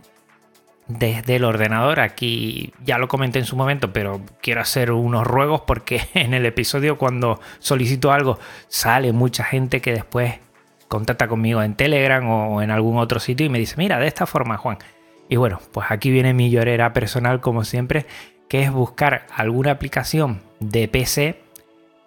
desde 0.87 1.37
el 1.37 1.43
ordenador. 1.43 1.99
Aquí 1.99 2.73
ya 2.83 2.97
lo 2.97 3.07
comenté 3.07 3.39
en 3.39 3.45
su 3.45 3.55
momento, 3.55 3.93
pero 3.93 4.21
quiero 4.41 4.61
hacer 4.61 4.91
unos 4.91 5.25
ruegos 5.25 5.61
porque 5.61 6.01
en 6.13 6.33
el 6.33 6.45
episodio 6.45 6.97
cuando 6.97 7.39
solicito 7.59 8.11
algo 8.11 8.39
sale 8.67 9.11
mucha 9.13 9.43
gente 9.43 9.81
que 9.81 9.93
después 9.93 10.39
contacta 10.87 11.27
conmigo 11.27 11.63
en 11.63 11.75
Telegram 11.75 12.27
o 12.29 12.61
en 12.61 12.69
algún 12.69 12.97
otro 12.97 13.19
sitio 13.19 13.45
y 13.45 13.49
me 13.49 13.59
dice, 13.59 13.75
mira, 13.77 13.99
de 13.99 14.07
esta 14.07 14.25
forma, 14.25 14.57
Juan. 14.57 14.77
Y 15.27 15.37
bueno, 15.37 15.59
pues 15.71 15.87
aquí 15.89 16.11
viene 16.11 16.33
mi 16.33 16.51
llorera 16.51 16.93
personal 16.93 17.41
como 17.41 17.63
siempre, 17.63 18.05
que 18.47 18.61
es 18.61 18.71
buscar 18.71 19.25
alguna 19.35 19.71
aplicación 19.71 20.41
de 20.59 20.87
PC 20.87 21.41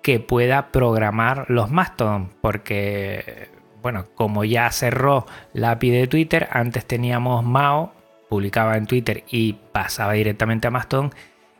que 0.03 0.21
pueda 0.21 0.69
programar 0.69 1.47
los 1.49 1.69
Mastodon, 1.71 2.31
porque 2.41 3.49
bueno, 3.83 4.07
como 4.15 4.45
ya 4.45 4.71
cerró 4.71 5.27
la 5.53 5.73
API 5.73 5.91
de 5.91 6.07
Twitter, 6.07 6.49
antes 6.53 6.87
teníamos 6.87 7.45
Mao 7.45 7.93
publicaba 8.29 8.77
en 8.77 8.87
Twitter 8.87 9.25
y 9.31 9.55
pasaba 9.73 10.13
directamente 10.13 10.69
a 10.69 10.71
Mastodon. 10.71 11.13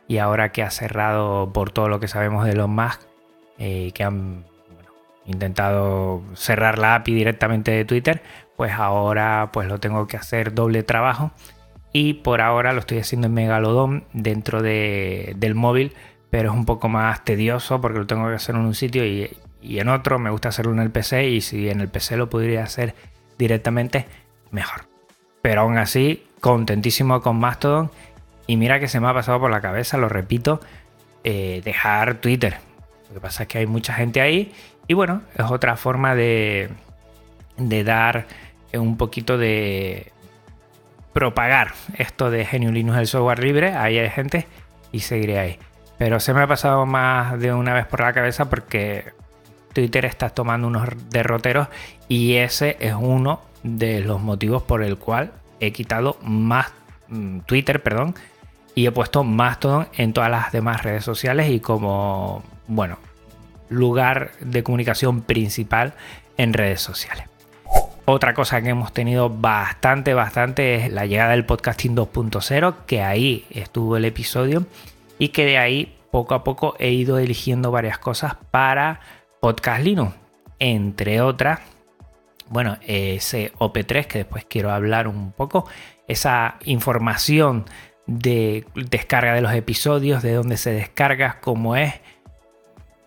Y 0.07 0.19
ahora 0.19 0.51
que 0.51 0.63
ha 0.63 0.71
cerrado 0.71 1.51
por 1.51 1.71
todo 1.71 1.89
lo 1.89 1.99
que 1.99 2.07
sabemos 2.07 2.45
de 2.45 2.55
los 2.55 2.69
Musk, 2.69 3.01
eh, 3.57 3.91
que 3.93 4.03
han 4.03 4.45
intentado 5.25 6.23
cerrar 6.33 6.79
la 6.79 6.95
API 6.95 7.13
directamente 7.13 7.71
de 7.71 7.85
Twitter, 7.85 8.21
pues 8.55 8.71
ahora 8.71 9.49
pues 9.51 9.67
lo 9.67 9.79
tengo 9.79 10.07
que 10.07 10.17
hacer 10.17 10.53
doble 10.53 10.83
trabajo. 10.83 11.31
Y 11.91 12.15
por 12.15 12.41
ahora 12.41 12.73
lo 12.73 12.79
estoy 12.79 12.99
haciendo 12.99 13.27
en 13.27 13.33
Megalodon 13.33 14.05
dentro 14.13 14.61
del 14.61 15.55
móvil, 15.55 15.93
pero 16.29 16.51
es 16.51 16.55
un 16.55 16.65
poco 16.65 16.89
más 16.89 17.23
tedioso 17.23 17.81
porque 17.81 17.99
lo 17.99 18.07
tengo 18.07 18.27
que 18.27 18.35
hacer 18.35 18.55
en 18.55 18.61
un 18.61 18.75
sitio 18.75 19.05
y, 19.05 19.35
y 19.61 19.79
en 19.79 19.89
otro. 19.89 20.19
Me 20.19 20.29
gusta 20.29 20.49
hacerlo 20.49 20.73
en 20.73 20.79
el 20.79 20.91
PC 20.91 21.29
y 21.29 21.41
si 21.41 21.69
en 21.69 21.81
el 21.81 21.89
PC 21.89 22.17
lo 22.17 22.29
podría 22.29 22.63
hacer 22.63 22.95
directamente, 23.37 24.05
mejor. 24.51 24.87
Pero 25.41 25.61
aún 25.61 25.77
así, 25.77 26.26
contentísimo 26.41 27.21
con 27.21 27.37
Mastodon. 27.39 27.91
Y 28.45 28.57
mira 28.57 28.79
que 28.79 28.87
se 28.87 28.99
me 28.99 29.07
ha 29.07 29.13
pasado 29.13 29.39
por 29.39 29.51
la 29.51 29.61
cabeza, 29.61 29.97
lo 29.97 30.09
repito, 30.09 30.61
eh, 31.23 31.61
dejar 31.63 32.15
Twitter. 32.15 32.57
Lo 33.09 33.15
que 33.15 33.19
pasa 33.19 33.43
es 33.43 33.49
que 33.49 33.57
hay 33.59 33.67
mucha 33.67 33.93
gente 33.93 34.21
ahí. 34.21 34.53
Y 34.87 34.93
bueno, 34.93 35.21
es 35.35 35.45
otra 35.45 35.75
forma 35.75 36.15
de, 36.15 36.69
de 37.57 37.83
dar 37.83 38.27
un 38.73 38.97
poquito 38.97 39.37
de 39.37 40.11
propagar 41.13 41.73
esto 41.97 42.29
de 42.29 42.45
Genio 42.45 42.71
Linux 42.71 42.97
el 42.99 43.07
software 43.07 43.39
libre. 43.39 43.73
Ahí 43.73 43.97
hay 43.97 44.09
gente 44.09 44.47
y 44.91 44.99
seguiré 44.99 45.39
ahí. 45.39 45.59
Pero 45.97 46.19
se 46.19 46.33
me 46.33 46.41
ha 46.41 46.47
pasado 46.47 46.85
más 46.85 47.39
de 47.39 47.53
una 47.53 47.73
vez 47.73 47.85
por 47.87 48.01
la 48.01 48.13
cabeza 48.13 48.49
porque 48.49 49.13
Twitter 49.73 50.05
está 50.05 50.29
tomando 50.29 50.67
unos 50.67 50.87
derroteros 51.09 51.67
y 52.07 52.35
ese 52.35 52.77
es 52.79 52.93
uno 52.93 53.41
de 53.63 54.01
los 54.01 54.21
motivos 54.21 54.63
por 54.63 54.83
el 54.83 54.97
cual 54.97 55.31
he 55.59 55.71
quitado 55.71 56.17
más 56.21 56.71
mm, 57.07 57.39
Twitter, 57.39 57.81
perdón, 57.81 58.15
y 58.75 58.85
he 58.85 58.91
puesto 58.91 59.23
Mastodon 59.23 59.87
en 59.97 60.13
todas 60.13 60.29
las 60.29 60.51
demás 60.51 60.83
redes 60.83 61.03
sociales 61.03 61.49
y 61.49 61.59
como, 61.59 62.43
bueno, 62.67 62.97
lugar 63.69 64.31
de 64.39 64.63
comunicación 64.63 65.21
principal 65.21 65.93
en 66.37 66.53
redes 66.53 66.81
sociales. 66.81 67.25
Otra 68.05 68.33
cosa 68.33 68.61
que 68.61 68.69
hemos 68.69 68.93
tenido 68.93 69.29
bastante, 69.29 70.13
bastante 70.13 70.75
es 70.75 70.93
la 70.93 71.05
llegada 71.05 71.31
del 71.31 71.45
podcasting 71.45 71.95
2.0, 71.95 72.75
que 72.85 73.01
ahí 73.01 73.45
estuvo 73.49 73.97
el 73.97 74.05
episodio 74.05 74.65
y 75.19 75.29
que 75.29 75.45
de 75.45 75.57
ahí 75.57 75.97
poco 76.11 76.35
a 76.35 76.43
poco 76.43 76.75
he 76.79 76.91
ido 76.91 77.17
eligiendo 77.17 77.69
varias 77.71 77.97
cosas 77.97 78.35
para 78.49 79.01
Podcast 79.41 79.83
Linux, 79.83 80.13
entre 80.59 81.19
otras 81.21 81.59
bueno, 82.49 82.77
ese 82.85 83.51
OP3 83.59 84.05
que 84.05 84.19
después 84.19 84.45
quiero 84.45 84.71
hablar 84.71 85.07
un 85.07 85.31
poco, 85.31 85.67
esa 86.07 86.57
información 86.65 87.65
de 88.05 88.65
descarga 88.73 89.33
de 89.33 89.41
los 89.41 89.53
episodios, 89.53 90.23
de 90.23 90.33
dónde 90.33 90.57
se 90.57 90.71
descarga, 90.71 91.39
cómo 91.41 91.75
es. 91.75 91.93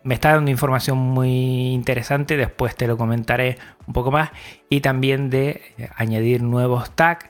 Me 0.02 0.14
está 0.14 0.32
dando 0.34 0.50
información 0.50 0.98
muy 0.98 1.72
interesante, 1.72 2.36
después 2.36 2.74
te 2.76 2.86
lo 2.86 2.96
comentaré 2.96 3.58
un 3.86 3.92
poco 3.92 4.10
más. 4.10 4.30
Y 4.68 4.80
también 4.80 5.30
de 5.30 5.90
añadir 5.94 6.42
nuevos 6.42 6.94
tags 6.94 7.26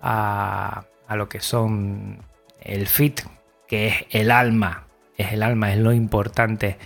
a, 0.00 0.84
a 1.06 1.16
lo 1.16 1.28
que 1.28 1.40
son 1.40 2.18
el 2.60 2.86
fit, 2.86 3.20
que 3.66 3.88
es 3.88 3.94
el 4.10 4.30
alma, 4.30 4.86
es 5.16 5.32
el 5.32 5.42
alma, 5.42 5.72
es 5.72 5.78
lo 5.78 5.92
importante 5.92 6.78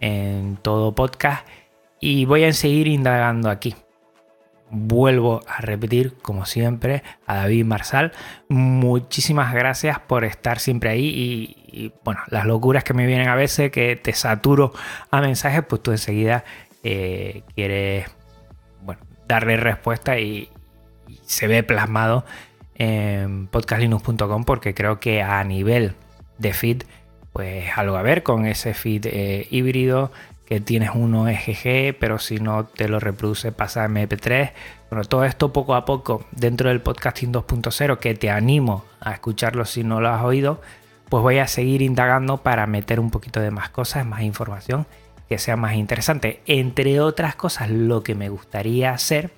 en 0.00 0.56
todo 0.56 0.94
podcast. 0.94 1.46
Y 2.00 2.26
voy 2.26 2.44
a 2.44 2.52
seguir 2.52 2.86
indagando 2.86 3.50
aquí 3.50 3.74
vuelvo 4.70 5.42
a 5.46 5.60
repetir, 5.60 6.14
como 6.22 6.44
siempre, 6.44 7.02
a 7.26 7.36
David 7.36 7.64
Marsal. 7.64 8.12
Muchísimas 8.48 9.54
gracias 9.54 10.00
por 10.00 10.24
estar 10.24 10.58
siempre 10.58 10.90
ahí 10.90 11.56
y, 11.72 11.92
bueno, 12.04 12.20
las 12.28 12.44
locuras 12.46 12.84
que 12.84 12.94
me 12.94 13.06
vienen 13.06 13.28
a 13.28 13.34
veces, 13.34 13.70
que 13.70 13.96
te 13.96 14.12
saturo 14.12 14.72
a 15.10 15.20
mensajes, 15.20 15.62
pues 15.68 15.82
tú 15.82 15.92
enseguida 15.92 16.44
eh, 16.82 17.42
quieres 17.54 18.06
darle 19.26 19.56
respuesta 19.56 20.18
y, 20.18 20.50
se 21.24 21.46
ve 21.46 21.62
plasmado 21.62 22.24
en 22.74 23.46
podcastlinux.com 23.46 24.44
porque 24.44 24.74
creo 24.74 24.98
que 25.00 25.22
a 25.22 25.42
nivel 25.44 25.94
de 26.38 26.52
feed, 26.52 26.82
pues 27.32 27.66
algo 27.76 27.96
a 27.96 28.02
ver 28.02 28.22
con 28.22 28.46
ese 28.46 28.74
feed 28.74 29.06
eh, 29.06 29.46
híbrido 29.50 30.12
que 30.46 30.60
tienes 30.60 30.90
uno 30.94 31.28
EGG, 31.28 31.98
pero 31.98 32.18
si 32.18 32.36
no 32.38 32.64
te 32.64 32.88
lo 32.88 33.00
reproduce 33.00 33.52
pasa 33.52 33.84
a 33.84 33.88
MP3. 33.88 34.52
Bueno, 34.90 35.04
todo 35.04 35.24
esto 35.24 35.52
poco 35.52 35.74
a 35.74 35.84
poco 35.84 36.24
dentro 36.30 36.68
del 36.68 36.80
podcasting 36.80 37.32
2.0 37.32 37.98
que 37.98 38.14
te 38.14 38.30
animo 38.30 38.84
a 39.00 39.12
escucharlo 39.12 39.64
si 39.64 39.82
no 39.82 40.00
lo 40.00 40.08
has 40.08 40.22
oído, 40.22 40.60
pues 41.08 41.22
voy 41.22 41.38
a 41.38 41.48
seguir 41.48 41.82
indagando 41.82 42.38
para 42.38 42.66
meter 42.66 43.00
un 43.00 43.10
poquito 43.10 43.40
de 43.40 43.50
más 43.50 43.70
cosas, 43.70 44.06
más 44.06 44.22
información 44.22 44.86
que 45.28 45.38
sea 45.38 45.56
más 45.56 45.74
interesante. 45.74 46.40
Entre 46.46 47.00
otras 47.00 47.34
cosas, 47.34 47.68
lo 47.68 48.02
que 48.02 48.14
me 48.14 48.28
gustaría 48.28 48.92
hacer 48.92 49.32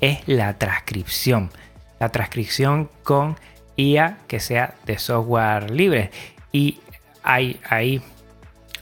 es 0.00 0.20
la 0.26 0.58
transcripción. 0.58 1.50
La 1.98 2.10
transcripción 2.10 2.88
con 3.02 3.36
IA 3.76 4.18
que 4.28 4.38
sea 4.38 4.74
de 4.86 4.98
software 4.98 5.70
libre. 5.70 6.10
Y 6.52 6.78
hay 7.24 7.60
ahí 7.68 8.00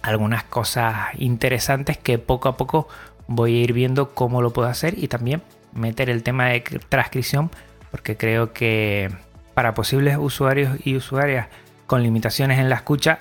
algunas 0.06 0.44
cosas 0.44 1.08
interesantes 1.18 1.98
que 1.98 2.18
poco 2.18 2.48
a 2.48 2.56
poco 2.56 2.88
voy 3.26 3.56
a 3.56 3.62
ir 3.62 3.72
viendo 3.72 4.14
cómo 4.14 4.42
lo 4.42 4.52
puedo 4.52 4.68
hacer 4.68 4.94
y 4.98 5.08
también 5.08 5.42
meter 5.72 6.10
el 6.10 6.22
tema 6.22 6.46
de 6.46 6.60
transcripción 6.60 7.50
porque 7.90 8.16
creo 8.16 8.52
que 8.52 9.10
para 9.54 9.74
posibles 9.74 10.16
usuarios 10.18 10.78
y 10.84 10.96
usuarias 10.96 11.48
con 11.86 12.02
limitaciones 12.02 12.58
en 12.58 12.68
la 12.68 12.76
escucha 12.76 13.18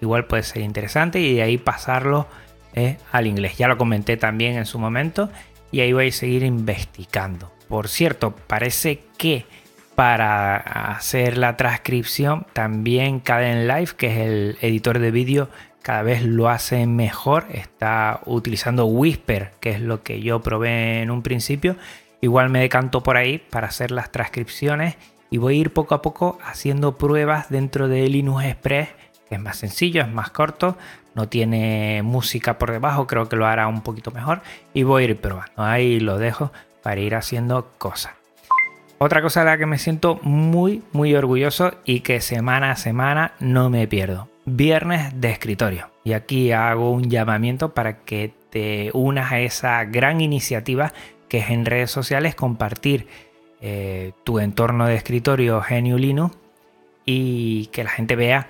igual 0.00 0.26
puede 0.26 0.42
ser 0.42 0.62
interesante 0.62 1.20
y 1.20 1.36
de 1.36 1.42
ahí 1.42 1.58
pasarlo 1.58 2.26
eh, 2.74 2.98
al 3.12 3.26
inglés. 3.26 3.56
Ya 3.56 3.68
lo 3.68 3.78
comenté 3.78 4.16
también 4.16 4.56
en 4.56 4.66
su 4.66 4.78
momento 4.78 5.30
y 5.70 5.80
ahí 5.80 5.92
voy 5.92 6.08
a 6.08 6.12
seguir 6.12 6.42
investigando. 6.42 7.50
Por 7.68 7.88
cierto, 7.88 8.34
parece 8.34 9.02
que 9.16 9.46
para 9.94 10.56
hacer 10.56 11.38
la 11.38 11.56
transcripción 11.56 12.46
también 12.52 13.18
Caden 13.18 13.66
Live, 13.66 13.92
que 13.96 14.06
es 14.08 14.18
el 14.18 14.58
editor 14.60 14.98
de 14.98 15.10
vídeo 15.10 15.48
cada 15.86 16.02
vez 16.02 16.24
lo 16.24 16.48
hace 16.48 16.84
mejor, 16.84 17.46
está 17.52 18.20
utilizando 18.26 18.86
Whisper, 18.86 19.52
que 19.60 19.70
es 19.70 19.80
lo 19.80 20.02
que 20.02 20.20
yo 20.20 20.40
probé 20.42 21.00
en 21.00 21.12
un 21.12 21.22
principio. 21.22 21.76
Igual 22.20 22.50
me 22.50 22.58
decanto 22.58 23.04
por 23.04 23.16
ahí 23.16 23.38
para 23.38 23.68
hacer 23.68 23.92
las 23.92 24.10
transcripciones 24.10 24.96
y 25.30 25.38
voy 25.38 25.54
a 25.54 25.60
ir 25.60 25.72
poco 25.72 25.94
a 25.94 26.02
poco 26.02 26.40
haciendo 26.44 26.98
pruebas 26.98 27.50
dentro 27.50 27.86
de 27.86 28.08
Linux 28.08 28.46
Express, 28.46 28.88
que 29.28 29.36
es 29.36 29.40
más 29.40 29.58
sencillo, 29.58 30.02
es 30.02 30.08
más 30.08 30.30
corto, 30.30 30.76
no 31.14 31.28
tiene 31.28 32.02
música 32.02 32.58
por 32.58 32.72
debajo, 32.72 33.06
creo 33.06 33.28
que 33.28 33.36
lo 33.36 33.46
hará 33.46 33.68
un 33.68 33.82
poquito 33.82 34.10
mejor 34.10 34.40
y 34.74 34.82
voy 34.82 35.04
a 35.04 35.06
ir 35.06 35.20
probando. 35.20 35.52
Ahí 35.62 36.00
lo 36.00 36.18
dejo 36.18 36.50
para 36.82 37.00
ir 37.00 37.14
haciendo 37.14 37.70
cosas. 37.78 38.14
Otra 38.98 39.22
cosa 39.22 39.44
de 39.44 39.46
la 39.46 39.56
que 39.56 39.66
me 39.66 39.78
siento 39.78 40.18
muy, 40.24 40.82
muy 40.90 41.14
orgulloso 41.14 41.74
y 41.84 42.00
que 42.00 42.20
semana 42.20 42.72
a 42.72 42.76
semana 42.76 43.34
no 43.38 43.70
me 43.70 43.86
pierdo. 43.86 44.28
Viernes 44.48 45.20
de 45.20 45.30
escritorio. 45.30 45.90
Y 46.04 46.12
aquí 46.12 46.52
hago 46.52 46.92
un 46.92 47.10
llamamiento 47.10 47.74
para 47.74 48.04
que 48.04 48.32
te 48.50 48.90
unas 48.94 49.32
a 49.32 49.40
esa 49.40 49.84
gran 49.84 50.20
iniciativa 50.20 50.92
que 51.28 51.38
es 51.38 51.50
en 51.50 51.66
redes 51.66 51.90
sociales 51.90 52.36
compartir 52.36 53.08
eh, 53.60 54.12
tu 54.22 54.38
entorno 54.38 54.86
de 54.86 54.94
escritorio 54.94 55.60
Genio 55.60 56.30
y 57.04 57.66
que 57.66 57.82
la 57.82 57.90
gente 57.90 58.14
vea 58.14 58.48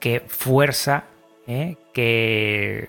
qué 0.00 0.20
fuerza, 0.26 1.04
eh, 1.46 1.76
qué 1.94 2.88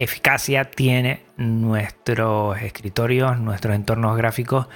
eficacia 0.00 0.64
tiene 0.64 1.20
nuestros 1.36 2.60
escritorios, 2.60 3.38
nuestros 3.38 3.76
entornos 3.76 4.16
gráficos 4.16 4.66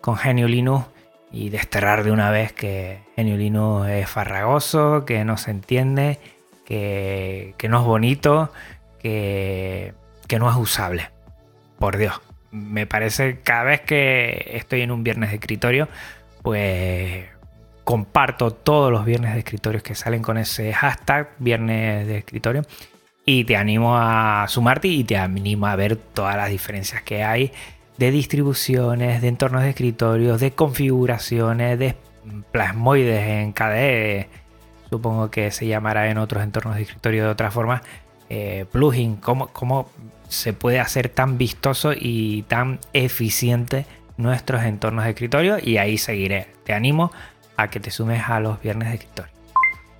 con 0.00 0.16
Genio 0.16 0.48
Linux 0.48 0.86
y 1.30 1.50
desterrar 1.50 2.04
de 2.04 2.10
una 2.10 2.30
vez 2.30 2.52
que 2.52 3.00
Genio 3.16 3.36
Linux 3.36 3.88
es 3.88 4.08
farragoso, 4.08 5.04
que 5.04 5.24
no 5.24 5.36
se 5.36 5.50
entiende, 5.50 6.18
que, 6.64 7.54
no 7.68 7.80
es 7.80 7.84
bonito, 7.84 8.52
que, 8.98 9.94
que 10.26 10.38
no 10.38 10.50
es 10.50 10.56
usable. 10.56 11.10
Por 11.78 11.96
Dios, 11.96 12.20
me 12.50 12.86
parece 12.86 13.40
cada 13.40 13.64
vez 13.64 13.80
que 13.82 14.52
estoy 14.54 14.82
en 14.82 14.90
un 14.90 15.04
viernes 15.04 15.30
de 15.30 15.36
escritorio, 15.36 15.88
pues 16.42 17.26
comparto 17.84 18.50
todos 18.50 18.92
los 18.92 19.04
viernes 19.04 19.32
de 19.32 19.38
escritorio 19.38 19.82
que 19.82 19.94
salen 19.94 20.22
con 20.22 20.36
ese 20.36 20.72
hashtag 20.72 21.30
viernes 21.38 22.06
de 22.06 22.18
escritorio 22.18 22.62
y 23.24 23.44
te 23.44 23.56
animo 23.56 23.96
a 23.96 24.46
sumarte 24.48 24.88
y 24.88 25.04
te 25.04 25.16
animo 25.16 25.66
a 25.66 25.76
ver 25.76 25.96
todas 25.96 26.36
las 26.36 26.50
diferencias 26.50 27.02
que 27.02 27.24
hay 27.24 27.52
de 27.98 28.10
distribuciones, 28.10 29.20
de 29.20 29.28
entornos 29.28 29.62
de 29.62 29.70
escritorios, 29.70 30.40
de 30.40 30.52
configuraciones, 30.52 31.78
de 31.78 31.96
plasmoides 32.52 33.26
en 33.26 33.52
KDE, 33.52 34.28
supongo 34.90 35.30
que 35.30 35.50
se 35.50 35.66
llamará 35.66 36.08
en 36.08 36.18
otros 36.18 36.42
entornos 36.42 36.76
de 36.76 36.82
escritorio 36.82 37.24
de 37.24 37.30
otra 37.30 37.50
forma, 37.50 37.82
eh, 38.30 38.66
plugin, 38.70 39.16
cómo, 39.16 39.48
cómo 39.48 39.90
se 40.28 40.52
puede 40.52 40.80
hacer 40.80 41.08
tan 41.08 41.38
vistoso 41.38 41.92
y 41.94 42.42
tan 42.42 42.78
eficiente 42.92 43.86
nuestros 44.16 44.62
entornos 44.62 45.04
de 45.04 45.10
escritorio 45.10 45.56
y 45.62 45.78
ahí 45.78 45.98
seguiré. 45.98 46.48
Te 46.64 46.74
animo 46.74 47.10
a 47.56 47.68
que 47.68 47.80
te 47.80 47.90
sumes 47.90 48.22
a 48.28 48.40
los 48.40 48.60
viernes 48.60 48.88
de 48.88 48.94
escritorio. 48.94 49.32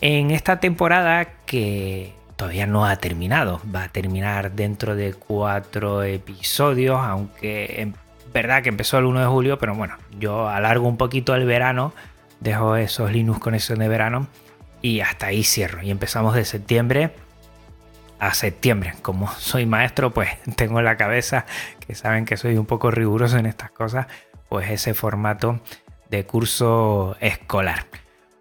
En 0.00 0.31
esta 0.31 0.61
temporada 0.61 1.25
que 1.47 2.12
todavía 2.38 2.68
no 2.68 2.87
ha 2.87 2.97
terminado. 2.97 3.61
Va 3.75 3.83
a 3.83 3.88
terminar 3.88 4.52
dentro 4.52 4.95
de 4.95 5.12
cuatro 5.12 6.04
episodios, 6.04 7.00
aunque 7.00 7.83
en 7.83 7.97
verdad 8.33 8.62
que 8.62 8.68
empezó 8.68 8.97
el 8.99 9.07
1 9.07 9.21
de 9.21 9.26
julio, 9.26 9.59
pero 9.59 9.75
bueno, 9.75 9.97
yo 10.21 10.49
alargo 10.49 10.87
un 10.87 10.97
poquito 10.97 11.35
el 11.35 11.47
verano, 11.47 11.92
dejo 12.38 12.76
esos 12.76 13.11
Linux 13.11 13.40
Conexión 13.40 13.80
de 13.80 13.88
verano 13.88 14.28
y 14.80 15.00
hasta 15.00 15.26
ahí 15.26 15.42
cierro. 15.42 15.83
Y 15.83 15.90
empezamos 15.90 16.37
de 16.37 16.45
septiembre 16.45 17.11
a 18.21 18.33
septiembre. 18.35 18.95
Como 19.02 19.28
soy 19.33 19.66
maestro, 19.66 20.12
pues 20.12 20.30
tengo 20.57 20.78
en 20.78 20.85
la 20.85 20.97
cabeza, 20.97 21.45
que 21.85 21.97
saben 21.97 22.25
que 22.25 22.37
soy 22.37 22.57
un 22.57 22.66
poco 22.66 22.92
riguroso 22.92 23.37
en 23.37 23.47
estas 23.47 23.73
cosas, 23.73 24.07
pues 24.49 24.71
ese 24.71 24.95
formato 24.95 25.59
de 26.09 26.25
curso 26.25 27.16
escolar. 27.18 27.87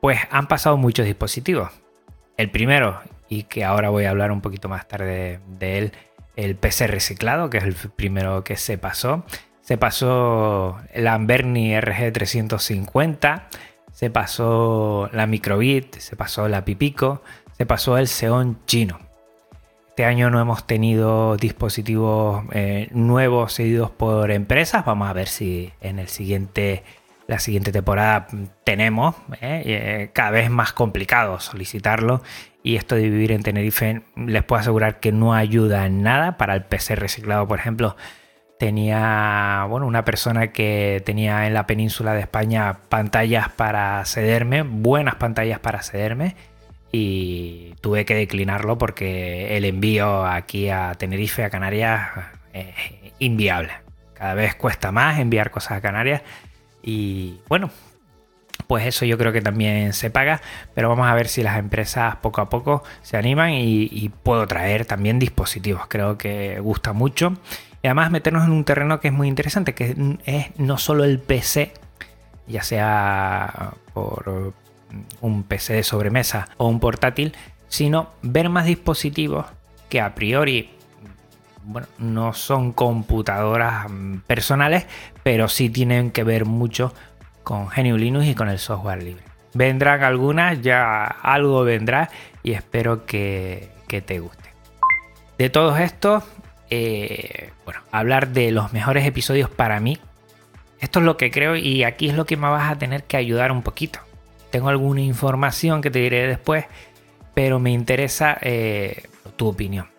Pues 0.02 0.20
han 0.30 0.48
pasado 0.48 0.78
muchos 0.78 1.08
dispositivos. 1.08 1.72
El 2.38 2.52
primero, 2.52 3.02
y 3.30 3.44
que 3.44 3.64
ahora 3.64 3.90
voy 3.90 4.06
a 4.06 4.10
hablar 4.10 4.32
un 4.32 4.42
poquito 4.42 4.70
más 4.70 4.88
tarde 4.88 5.40
de 5.48 5.78
él, 5.78 5.92
el 6.36 6.56
PC 6.56 6.88
reciclado, 6.88 7.50
que 7.50 7.58
es 7.58 7.64
el 7.64 7.74
primero 7.74 8.44
que 8.44 8.58
se 8.58 8.78
pasó. 8.78 9.24
Se 9.62 9.78
pasó 9.78 10.80
el 10.94 11.08
Amberni 11.08 11.74
RG350, 11.74 13.44
se 13.92 14.10
pasó 14.10 15.10
la 15.12 15.28
Microbit, 15.28 15.98
se 15.98 16.16
pasó 16.16 16.48
la 16.48 16.64
Pipico, 16.64 17.22
se 17.58 17.66
pasó 17.66 17.98
el 17.98 18.08
Xeon 18.08 18.60
chino. 18.66 19.00
Este 19.90 20.06
año 20.06 20.30
no 20.30 20.40
hemos 20.40 20.68
tenido 20.68 21.38
dispositivos 21.38 22.46
eh, 22.52 22.88
nuevos 22.92 23.54
seguidos 23.54 23.90
por 23.90 24.30
empresas. 24.30 24.86
Vamos 24.86 25.10
a 25.10 25.14
ver 25.14 25.28
si 25.28 25.74
en 25.82 25.98
el 25.98 26.08
siguiente, 26.08 26.84
la 27.28 27.40
siguiente 27.40 27.72
temporada 27.72 28.28
tenemos. 28.64 29.16
Eh, 29.42 29.64
eh, 29.66 30.10
cada 30.14 30.32
vez 30.32 30.50
más 30.50 30.74
complicado 30.74 31.40
solicitarlo 31.40 32.24
y 32.64 32.78
esto 32.78 32.96
de 32.96 33.04
vivir 33.10 33.32
en 33.32 33.44
Tenerife 33.44 34.02
les 34.16 34.44
puedo 34.44 34.62
asegurar 34.62 35.00
que 35.00 35.12
no 35.12 35.34
ayuda 35.34 35.86
en 35.86 36.04
nada 36.04 36.38
para 36.38 36.56
el 36.56 36.64
PC 36.64 36.96
reciclado, 36.96 37.48
por 37.48 37.60
ejemplo. 37.60 37.96
Tenía, 38.60 39.68
bueno, 39.70 39.86
una 39.86 40.04
persona 40.04 40.48
que 40.48 41.04
tenía 41.06 41.46
en 41.46 41.54
la 41.54 41.68
península 41.68 42.14
de 42.14 42.22
España 42.22 42.80
pantallas 42.90 43.50
para 43.50 44.04
cederme, 44.06 44.64
buenas 44.64 45.16
pantallas 45.16 45.60
para 45.60 45.84
cederme, 45.84 46.36
y 46.92 47.76
tuve 47.82 48.04
que 48.06 48.16
declinarlo 48.16 48.80
porque 48.80 49.56
el 49.58 49.66
envío 49.66 50.26
aquí 50.26 50.70
a 50.70 50.94
Tenerife, 50.96 51.44
a 51.44 51.52
Canarias, 51.52 52.10
es 52.52 52.74
inviable. 53.20 53.74
Cada 54.16 54.34
vez 54.34 54.56
cuesta 54.56 54.92
más 54.92 55.20
enviar 55.20 55.52
cosas 55.52 55.74
a 55.74 55.82
Canarias 55.82 56.24
y 56.88 57.42
bueno, 57.50 57.70
pues 58.66 58.86
eso 58.86 59.04
yo 59.04 59.18
creo 59.18 59.34
que 59.34 59.42
también 59.42 59.92
se 59.92 60.10
paga, 60.10 60.40
pero 60.74 60.88
vamos 60.88 61.06
a 61.06 61.14
ver 61.16 61.28
si 61.28 61.44
las 61.44 61.60
empresas 61.60 62.16
poco 62.16 62.40
a 62.40 62.48
poco 62.48 62.82
se 63.02 63.18
animan 63.18 63.52
y, 63.52 64.10
puedo 64.24 64.48
traer 64.48 64.86
también 64.86 65.20
dispositivos, 65.20 65.88
creo 65.90 66.18
que 66.18 66.62
gusta 66.62 66.94
mucho. 66.94 67.34
Y 67.84 67.88
además 67.88 68.10
meternos 68.10 68.46
en 68.46 68.52
un 68.52 68.64
terreno 68.64 69.02
que 69.02 69.10
es 69.10 69.14
muy 69.14 69.28
interesante, 69.28 69.76
que 69.76 69.98
es 70.24 70.58
no 70.58 70.78
solo 70.78 71.04
el 71.04 71.20
PC, 71.20 71.74
ya 72.48 72.64
sea 72.64 73.74
por 73.94 74.54
un 75.20 75.44
PC 75.44 75.74
de 75.74 75.84
sobremesa 75.84 76.48
o 76.56 76.70
un 76.70 76.80
portátil, 76.80 77.36
sino 77.68 78.12
ver 78.22 78.48
más 78.48 78.66
dispositivos 78.66 79.46
que 79.90 80.00
a 80.00 80.16
priori 80.16 80.78
bueno, 81.68 81.88
no 81.98 82.34
son 82.34 82.72
computadoras 82.72 83.90
mm, 83.90 84.20
personales, 84.20 84.86
pero 85.28 85.50
sí 85.50 85.70
tienen 85.70 86.12
que 86.12 86.24
ver 86.24 86.46
mucho 86.46 86.94
con 87.44 87.68
GNU 87.68 87.98
Linux 87.98 88.28
y 88.28 88.34
con 88.34 88.48
el 88.48 88.60
software 88.60 89.04
libre. 89.04 89.24
Vendrán 89.54 90.02
algunas, 90.02 90.62
ya 90.62 91.04
algo 91.04 91.66
vendrá 91.66 92.10
y 92.44 92.54
espero 92.54 93.06
que, 93.06 93.68
te 93.90 94.20
guste. 94.20 94.52
De 95.38 95.50
todos 95.50 95.82
estos, 95.82 96.24
eh, 96.70 97.52
bueno, 97.66 97.82
hablar 97.92 98.30
de 98.30 98.52
los 98.52 98.72
mejores 98.72 99.06
episodios 99.06 99.50
para 99.50 99.82
mí. 99.82 100.00
Esto 100.80 101.00
es 101.00 101.06
lo 101.06 101.18
que 101.18 101.30
creo 101.30 101.58
y 101.58 101.84
aquí 101.84 102.08
es 102.08 102.16
lo 102.16 102.26
que 102.26 102.38
me 102.38 102.48
vas 102.48 102.72
a 102.72 102.78
tener 102.78 103.04
que 103.04 103.18
ayudar 103.18 103.52
un 103.52 103.64
poquito. 103.64 104.00
Tengo 104.50 104.70
alguna 104.70 105.02
información 105.02 105.82
que 105.82 105.92
te 105.92 106.00
diré 106.00 106.26
después, 106.26 106.68
pero 107.34 107.60
me 107.60 107.72
interesa 107.72 108.38
eh, 108.40 109.04
tu 109.36 109.50
opinión. 109.50 109.90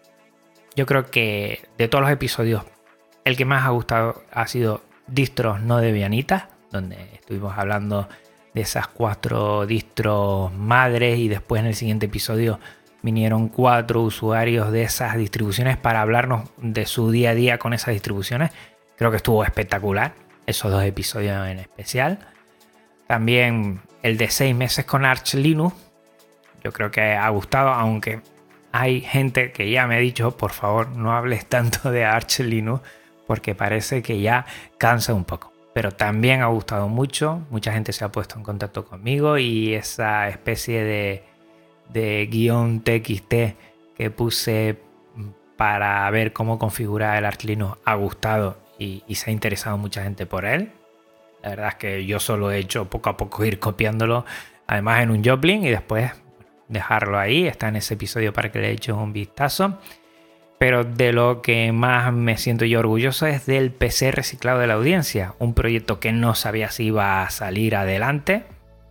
Yo 0.74 0.86
creo 0.86 1.10
que 1.10 1.68
de 1.76 1.86
todos 1.86 2.00
los 2.00 2.10
episodios, 2.10 2.64
el 3.26 3.36
que 3.36 3.44
más 3.44 3.66
ha 3.66 3.68
gustado 3.68 4.22
ha 4.32 4.46
sido 4.46 4.87
Distros 5.08 5.60
no 5.60 5.78
de 5.78 5.92
Vianita 5.92 6.50
donde 6.70 6.96
estuvimos 7.14 7.56
hablando 7.56 8.08
de 8.54 8.60
esas 8.60 8.88
cuatro 8.88 9.66
distros 9.66 10.52
madres 10.52 11.18
y 11.18 11.28
después 11.28 11.60
en 11.60 11.66
el 11.66 11.74
siguiente 11.74 12.06
episodio 12.06 12.60
vinieron 13.02 13.48
cuatro 13.48 14.02
usuarios 14.02 14.72
de 14.72 14.82
esas 14.82 15.16
distribuciones 15.16 15.76
para 15.76 16.00
hablarnos 16.00 16.50
de 16.56 16.86
su 16.86 17.10
día 17.10 17.30
a 17.30 17.34
día 17.34 17.58
con 17.58 17.72
esas 17.72 17.94
distribuciones. 17.94 18.50
Creo 18.96 19.10
que 19.10 19.18
estuvo 19.18 19.44
espectacular 19.44 20.14
esos 20.46 20.70
dos 20.70 20.82
episodios 20.82 21.46
en 21.46 21.60
especial. 21.60 22.18
También 23.06 23.80
el 24.02 24.16
de 24.16 24.28
seis 24.28 24.54
meses 24.54 24.84
con 24.84 25.04
Arch 25.04 25.34
Linux. 25.34 25.74
Yo 26.64 26.72
creo 26.72 26.90
que 26.90 27.14
ha 27.14 27.28
gustado, 27.28 27.68
aunque 27.70 28.20
hay 28.72 29.00
gente 29.00 29.52
que 29.52 29.70
ya 29.70 29.86
me 29.86 29.96
ha 29.96 30.00
dicho, 30.00 30.36
por 30.36 30.50
favor, 30.50 30.88
no 30.88 31.12
hables 31.12 31.46
tanto 31.46 31.90
de 31.90 32.04
Arch 32.04 32.40
Linux 32.40 32.82
porque 33.28 33.54
parece 33.54 34.02
que 34.02 34.20
ya 34.20 34.44
cansa 34.76 35.14
un 35.14 35.24
poco 35.24 35.52
pero 35.78 35.92
también 35.92 36.42
ha 36.42 36.46
gustado 36.46 36.88
mucho. 36.88 37.46
Mucha 37.50 37.72
gente 37.72 37.92
se 37.92 38.04
ha 38.04 38.10
puesto 38.10 38.36
en 38.36 38.42
contacto 38.42 38.84
conmigo 38.84 39.38
y 39.38 39.74
esa 39.74 40.28
especie 40.28 41.22
de, 41.92 42.28
guion 42.28 42.80
TXT 42.80 43.34
que 43.96 44.10
puse 44.10 44.76
para 45.56 46.10
ver 46.10 46.32
cómo 46.32 46.58
configurar 46.58 47.16
el 47.16 47.24
Arch 47.24 47.44
Linux 47.44 47.78
ha 47.84 47.94
gustado 47.94 48.58
y, 48.76 49.04
se 49.14 49.30
ha 49.30 49.32
interesado 49.32 49.78
mucha 49.78 50.02
gente 50.02 50.26
por 50.26 50.46
él. 50.46 50.72
La 51.44 51.50
verdad 51.50 51.68
es 51.68 51.74
que 51.76 52.06
yo 52.06 52.18
solo 52.18 52.50
he 52.50 52.58
hecho 52.58 52.90
poco 52.90 53.10
a 53.10 53.16
poco 53.16 53.44
ir 53.44 53.60
copiándolo, 53.60 54.24
además 54.66 55.04
en 55.04 55.12
un 55.12 55.24
Joplin 55.24 55.64
y 55.64 55.70
después 55.70 56.10
dejarlo 56.66 57.20
ahí. 57.20 57.46
Está 57.46 57.68
en 57.68 57.76
ese 57.76 57.94
episodio 57.94 58.32
para 58.32 58.50
que 58.50 58.58
le 58.58 58.72
eches 58.72 58.96
un 58.96 59.12
vistazo. 59.12 59.78
Pero 60.58 60.84
de 60.84 61.12
lo 61.12 61.40
que 61.40 61.70
más 61.72 62.12
me 62.12 62.36
siento 62.36 62.64
yo 62.64 62.80
orgulloso 62.80 63.26
es 63.26 63.46
del 63.46 63.70
PC 63.70 64.10
reciclado 64.10 64.58
de 64.58 64.66
la 64.66 64.74
audiencia, 64.74 65.34
un 65.38 65.54
proyecto 65.54 66.00
que 66.00 66.12
no 66.12 66.34
sabía 66.34 66.70
si 66.70 66.86
iba 66.86 67.22
a 67.22 67.30
salir 67.30 67.76
adelante, 67.76 68.42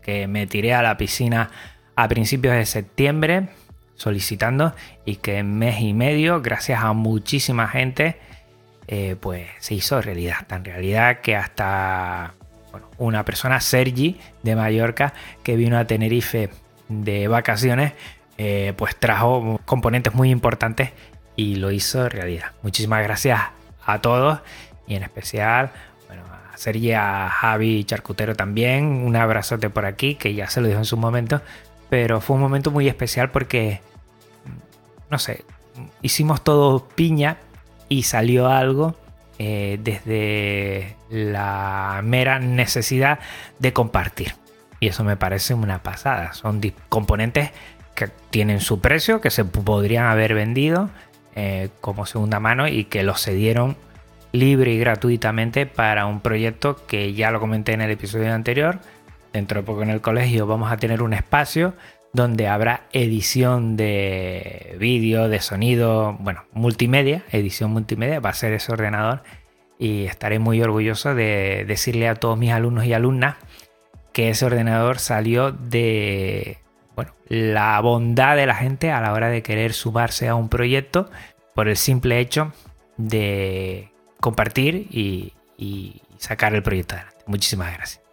que 0.01 0.27
me 0.27 0.47
tiré 0.47 0.73
a 0.73 0.81
la 0.81 0.97
piscina 0.97 1.49
a 1.95 2.07
principios 2.07 2.55
de 2.55 2.65
septiembre, 2.65 3.49
solicitando 3.95 4.73
y 5.03 5.17
que 5.17 5.39
en 5.39 5.57
mes 5.57 5.81
y 5.81 5.93
medio, 5.93 6.41
gracias 6.41 6.81
a 6.81 6.93
muchísima 6.93 7.67
gente, 7.67 8.17
eh, 8.87 9.17
pues 9.19 9.47
se 9.59 9.73
hizo 9.75 10.01
realidad. 10.01 10.47
Tan 10.47 10.63
realidad 10.63 11.19
que 11.19 11.35
hasta 11.35 12.33
una 12.97 13.25
persona, 13.25 13.59
Sergi, 13.59 14.17
de 14.43 14.55
Mallorca, 14.55 15.13
que 15.43 15.57
vino 15.57 15.77
a 15.77 15.85
Tenerife 15.85 16.49
de 16.87 17.27
vacaciones, 17.27 17.93
eh, 18.37 18.73
pues 18.77 18.95
trajo 18.95 19.59
componentes 19.65 20.13
muy 20.13 20.29
importantes 20.29 20.91
y 21.37 21.55
lo 21.55 21.71
hizo 21.71 22.09
realidad. 22.09 22.51
Muchísimas 22.63 23.01
gracias 23.03 23.39
a 23.85 24.01
todos 24.01 24.39
y 24.87 24.95
en 24.95 25.03
especial 25.03 25.71
bueno, 26.07 26.23
a 26.25 26.57
Sergi, 26.57 26.91
a 26.91 27.29
Javi 27.29 27.85
Charcutero 27.85 28.35
también. 28.35 28.85
Un 28.85 29.15
abrazote 29.15 29.69
por 29.69 29.85
aquí, 29.85 30.15
que 30.15 30.33
ya 30.33 30.49
se 30.49 30.59
lo 30.59 30.67
dijo 30.67 30.79
en 30.79 30.85
su 30.85 30.97
momento, 30.97 31.41
pero 31.89 32.19
fue 32.19 32.35
un 32.35 32.41
momento 32.41 32.71
muy 32.71 32.89
especial 32.89 33.29
porque, 33.29 33.79
no 35.09 35.19
sé, 35.19 35.45
hicimos 36.01 36.43
todo 36.43 36.85
piña 36.89 37.37
y 37.87 38.03
salió 38.03 38.47
algo 38.49 38.95
eh, 39.37 39.79
desde 39.81 40.95
la 41.09 42.01
mera 42.03 42.39
necesidad 42.39 43.19
de 43.59 43.73
compartir. 43.73 44.33
Y 44.79 44.87
eso 44.87 45.03
me 45.03 45.17
parece 45.17 45.53
una 45.53 45.83
pasada. 45.83 46.33
Son 46.33 46.61
componentes 46.89 47.51
que 47.95 48.09
tienen 48.29 48.59
su 48.59 48.79
precio, 48.79 49.21
que 49.21 49.31
se 49.31 49.43
podrían 49.43 50.05
haber 50.05 50.35
vendido 50.35 50.89
eh, 51.39 51.69
como 51.81 52.07
segunda 52.07 52.39
mano 52.39 52.67
y 52.67 52.85
que 52.85 53.03
los 53.03 53.21
cedieron 53.21 53.77
libre 54.31 54.73
y 54.73 54.79
gratuitamente 54.79 55.67
para 55.67 56.07
un 56.07 56.19
proyecto 56.19 56.83
que 56.87 57.13
ya 57.13 57.29
lo 57.29 57.39
comenté 57.39 57.73
en 57.73 57.81
el 57.81 57.91
episodio 57.91 58.33
anterior. 58.33 58.79
Dentro 59.33 59.61
de 59.61 59.65
poco 59.67 59.83
en 59.83 59.91
el 59.91 60.01
colegio 60.01 60.47
vamos 60.47 60.71
a 60.71 60.77
tener 60.77 61.03
un 61.03 61.13
espacio 61.13 61.75
donde 62.11 62.47
habrá 62.47 62.87
edición 62.91 63.77
de 63.77 64.77
vídeo, 64.79 65.29
de 65.29 65.39
sonido, 65.39 66.17
bueno, 66.19 66.45
multimedia, 66.53 67.23
edición 67.31 67.69
multimedia, 67.69 68.19
va 68.19 68.31
a 68.31 68.33
ser 68.33 68.53
ese 68.53 68.71
ordenador 68.71 69.21
y 69.77 70.05
estaré 70.05 70.39
muy 70.39 70.59
orgulloso 70.63 71.13
de 71.13 71.65
decirle 71.67 72.07
a 72.07 72.15
todos 72.15 72.35
mis 72.35 72.51
alumnos 72.51 72.85
y 72.85 72.93
alumnas 72.93 73.35
que 74.11 74.29
ese 74.29 74.43
ordenador 74.43 74.97
salió 74.97 75.51
de 75.51 76.57
bueno, 76.97 77.13
la 77.27 77.79
bondad 77.79 78.35
de 78.35 78.47
la 78.47 78.55
gente 78.55 78.91
a 78.91 78.99
la 78.99 79.13
hora 79.13 79.29
de 79.29 79.43
querer 79.43 79.73
sumarse 79.73 80.27
a 80.27 80.33
un 80.33 80.49
proyecto 80.49 81.11
por 81.53 81.67
el 81.67 81.77
simple 81.77 82.19
hecho 82.19 82.53
de 82.97 83.91
compartir 84.19 84.87
y, 84.89 85.33
sacar 86.17 86.55
el 86.55 86.63
proyecto 86.63 86.95
adelante. 86.95 87.23
Muchísimas 87.27 87.71
gracias. 87.71 88.03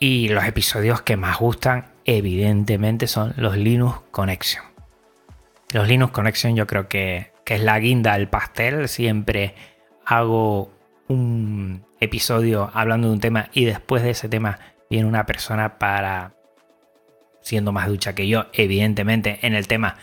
Y 0.00 0.28
los 0.28 0.44
episodios 0.44 1.02
que 1.02 1.18
más 1.18 1.38
gustan 1.38 1.92
evidentemente 2.06 3.06
son 3.06 3.34
los 3.36 3.58
Linux 3.58 4.00
Connection. 4.10 4.64
Los 5.74 5.86
Linux 5.86 6.12
Connection 6.12 6.56
yo 6.56 6.66
creo 6.66 6.88
que, 6.88 7.32
es 7.44 7.62
la 7.62 7.78
guinda 7.80 8.14
del 8.14 8.28
pastel. 8.28 8.88
Siempre 8.88 9.54
hago 10.06 10.72
un 11.08 11.84
episodio 12.00 12.70
hablando 12.72 13.08
de 13.08 13.12
un 13.12 13.20
tema 13.20 13.50
y 13.52 13.66
después 13.66 14.02
de 14.02 14.10
ese 14.10 14.30
tema 14.30 14.58
viene 14.88 15.06
una 15.06 15.26
persona 15.26 15.78
para, 15.78 16.32
siendo 17.42 17.72
más 17.72 17.88
ducha 17.88 18.14
que 18.14 18.26
yo, 18.28 18.46
evidentemente 18.52 19.38
en 19.42 19.54
el 19.54 19.68
tema, 19.68 19.96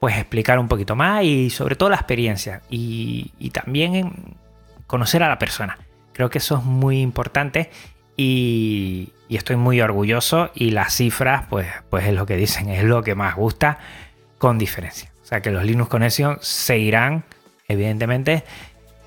pues 0.00 0.16
explicar 0.16 0.58
un 0.58 0.68
poquito 0.68 0.96
más 0.96 1.24
y 1.24 1.50
sobre 1.50 1.76
todo 1.76 1.88
la 1.88 1.96
experiencia 1.96 2.62
y, 2.68 3.32
y 3.38 3.50
también 3.50 4.36
conocer 4.86 5.22
a 5.22 5.28
la 5.28 5.38
persona. 5.38 5.78
Creo 6.12 6.30
que 6.30 6.38
eso 6.38 6.58
es 6.58 6.64
muy 6.64 7.00
importante 7.00 7.70
y, 8.16 9.12
estoy 9.30 9.56
muy 9.56 9.80
orgulloso 9.80 10.50
y 10.54 10.72
las 10.72 10.94
cifras, 10.94 11.46
pues, 11.48 11.68
pues 11.88 12.06
es 12.06 12.12
lo 12.12 12.26
que 12.26 12.36
dicen, 12.36 12.68
es 12.68 12.84
lo 12.84 13.02
que 13.02 13.14
más 13.14 13.36
gusta 13.36 13.78
con 14.36 14.58
diferencia. 14.58 15.10
O 15.22 15.24
sea 15.24 15.40
que 15.40 15.50
los 15.50 15.64
Linux 15.64 15.88
Connection 15.88 16.36
seguirán, 16.42 17.24
evidentemente, 17.68 18.44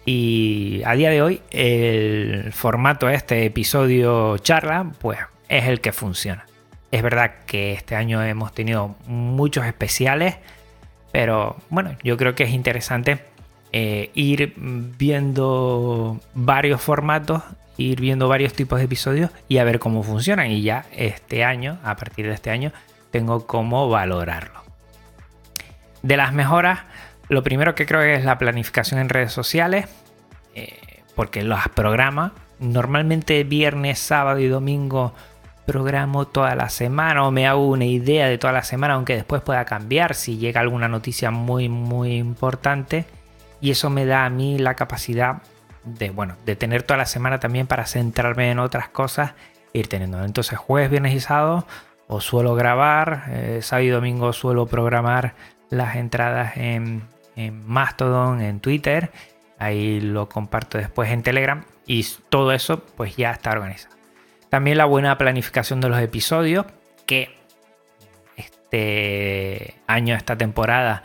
y 0.06 0.82
a 0.86 0.93
día 0.93 1.10
de 1.10 1.22
hoy 1.22 1.41
el 1.52 2.52
formato 2.54 3.10
este 3.10 3.46
episodio 3.46 4.38
charla, 4.39 4.91
pues 5.00 5.19
es 5.50 5.65
el 5.65 5.82
que 5.82 5.91
funciona. 5.91 6.46
Es 6.93 7.01
verdad 7.01 7.32
que 7.47 7.73
este 7.73 7.95
año 7.95 8.21
hemos 8.21 8.53
tenido 8.53 8.95
muchos 9.08 9.65
especiales, 9.65 10.36
pero 11.12 11.58
bueno, 11.71 11.97
yo 12.03 12.17
creo 12.17 12.36
que 12.36 12.43
es 12.43 12.51
interesante 12.51 13.17
eh, 13.71 14.12
ir 14.13 14.53
viendo 14.56 16.19
varios 16.36 16.82
formatos 16.82 17.41
ir 17.77 17.99
viendo 17.99 18.27
varios 18.27 18.53
tipos 18.53 18.77
de 18.77 18.86
episodios 18.86 19.32
y 19.47 19.58
a 19.58 19.63
ver 19.63 19.79
cómo 19.79 20.03
funcionan. 20.03 20.51
Y 20.51 20.62
ya 20.62 20.86
este 20.91 21.43
año, 21.43 21.79
a 21.84 21.95
partir 21.95 22.27
de 22.27 22.36
este 22.36 22.51
año, 22.51 22.71
tengo 23.10 23.47
cómo 23.47 23.89
valorarlo. 23.89 24.62
De 26.03 26.15
las 26.15 26.32
mejoras, 26.32 26.82
lo 27.27 27.41
primero 27.41 27.73
que 27.73 27.88
creo 27.88 28.01
es 28.01 28.23
la 28.23 28.38
planificación 28.38 28.99
en 28.99 29.10
redes 29.10 29.32
sociales, 29.32 29.88
eh, 30.53 31.01
porque 31.15 31.41
los 31.41 31.67
programa. 31.69 32.34
Normalmente 32.60 33.43
viernes, 33.43 33.97
sábado 33.97 34.38
y 34.38 34.47
domingo 34.47 35.15
programo 35.65 36.26
toda 36.28 36.56
la 36.56 36.69
semana 36.69 37.26
o 37.26 37.32
me 37.32 37.47
hago 37.47 37.67
una 37.67 37.86
idea 37.86 38.28
de 38.28 38.38
toda 38.38 38.54
la 38.54 38.63
semana, 38.63 38.95
aunque 38.95 39.15
después 39.15 39.41
pueda 39.41 39.65
cambiar 39.65 40.15
si 40.15 40.38
llega 40.38 40.62
alguna 40.62 40.88
noticia 40.88 41.32
muy, 41.32 41.69
muy 41.69 42.15
importante. 42.15 43.06
Y 43.62 43.71
eso 43.71 43.89
me 43.89 44.06
da 44.06 44.26
a 44.26 44.30
mí 44.30 44.58
la 44.58 44.76
capacidad 44.76 45.41
de, 45.86 46.10
bueno, 46.10 46.36
de 46.45 46.56
tener 46.56 46.84
toda 46.84 46.97
la 46.97 47.06
semana 47.06 47.39
también 47.39 47.67
para 47.67 47.86
centrarme 47.86 48.52
en 48.52 48.60
otras 48.60 48.89
cosas 48.89 49.34
e 49.73 49.80
ir 49.80 49.88
teniendo. 49.88 50.23
Entonces, 50.23 50.58
jueves, 50.58 50.89
viernes 50.89 51.13
y 51.13 51.19
sábado 51.19 51.65
o 52.08 52.19
suelo 52.21 52.56
grabar, 52.56 53.26
eh, 53.30 53.60
sábado 53.62 53.86
y 53.86 53.89
domingo 53.89 54.34
suelo 54.34 54.65
programar 54.65 55.36
las 55.69 55.95
entradas 55.95 56.58
en, 56.58 57.04
en 57.36 57.65
Mastodon, 57.65 58.41
en 58.41 58.60
Twitter, 58.60 59.12
ahí 59.58 59.99
lo 59.99 60.30
comparto 60.30 60.78
después 60.78 61.10
en 61.10 61.23
Telegram 61.23 61.63
y 61.88 62.06
todo 62.30 62.52
eso 62.52 62.84
pues 62.95 63.15
ya 63.15 63.32
está 63.32 63.52
organizado. 63.52 63.95
También 64.53 64.77
la 64.77 64.85
buena 64.85 65.17
planificación 65.17 65.81
de 65.81 65.89
los 65.89 65.99
episodios, 65.99 66.67
que 67.07 67.35
este 68.37 69.73
año, 69.87 70.13
esta 70.13 70.37
temporada, 70.37 71.01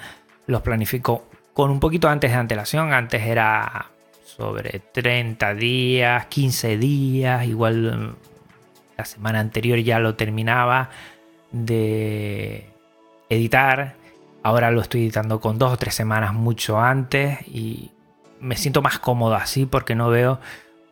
los 0.46 0.60
planifico 0.60 1.26
con 1.54 1.70
un 1.70 1.80
poquito 1.80 2.10
antes 2.10 2.30
de 2.30 2.36
antelación. 2.36 2.92
Antes 2.92 3.22
era 3.22 3.86
sobre 4.22 4.80
30 4.92 5.54
días, 5.54 6.26
15 6.26 6.76
días, 6.76 7.46
igual 7.46 7.96
mm, 7.96 8.16
la 8.98 9.06
semana 9.06 9.40
anterior 9.40 9.78
ya 9.78 9.98
lo 9.98 10.14
terminaba 10.14 10.90
de 11.50 12.66
editar. 13.30 13.94
Ahora 14.42 14.70
lo 14.70 14.82
estoy 14.82 15.04
editando 15.04 15.40
con 15.40 15.58
dos 15.58 15.72
o 15.72 15.78
tres 15.78 15.94
semanas 15.94 16.34
mucho 16.34 16.78
antes 16.78 17.38
y 17.48 17.92
me 18.40 18.56
siento 18.56 18.82
más 18.82 18.98
cómodo 18.98 19.36
así 19.36 19.64
porque 19.64 19.94
no 19.94 20.10
veo, 20.10 20.38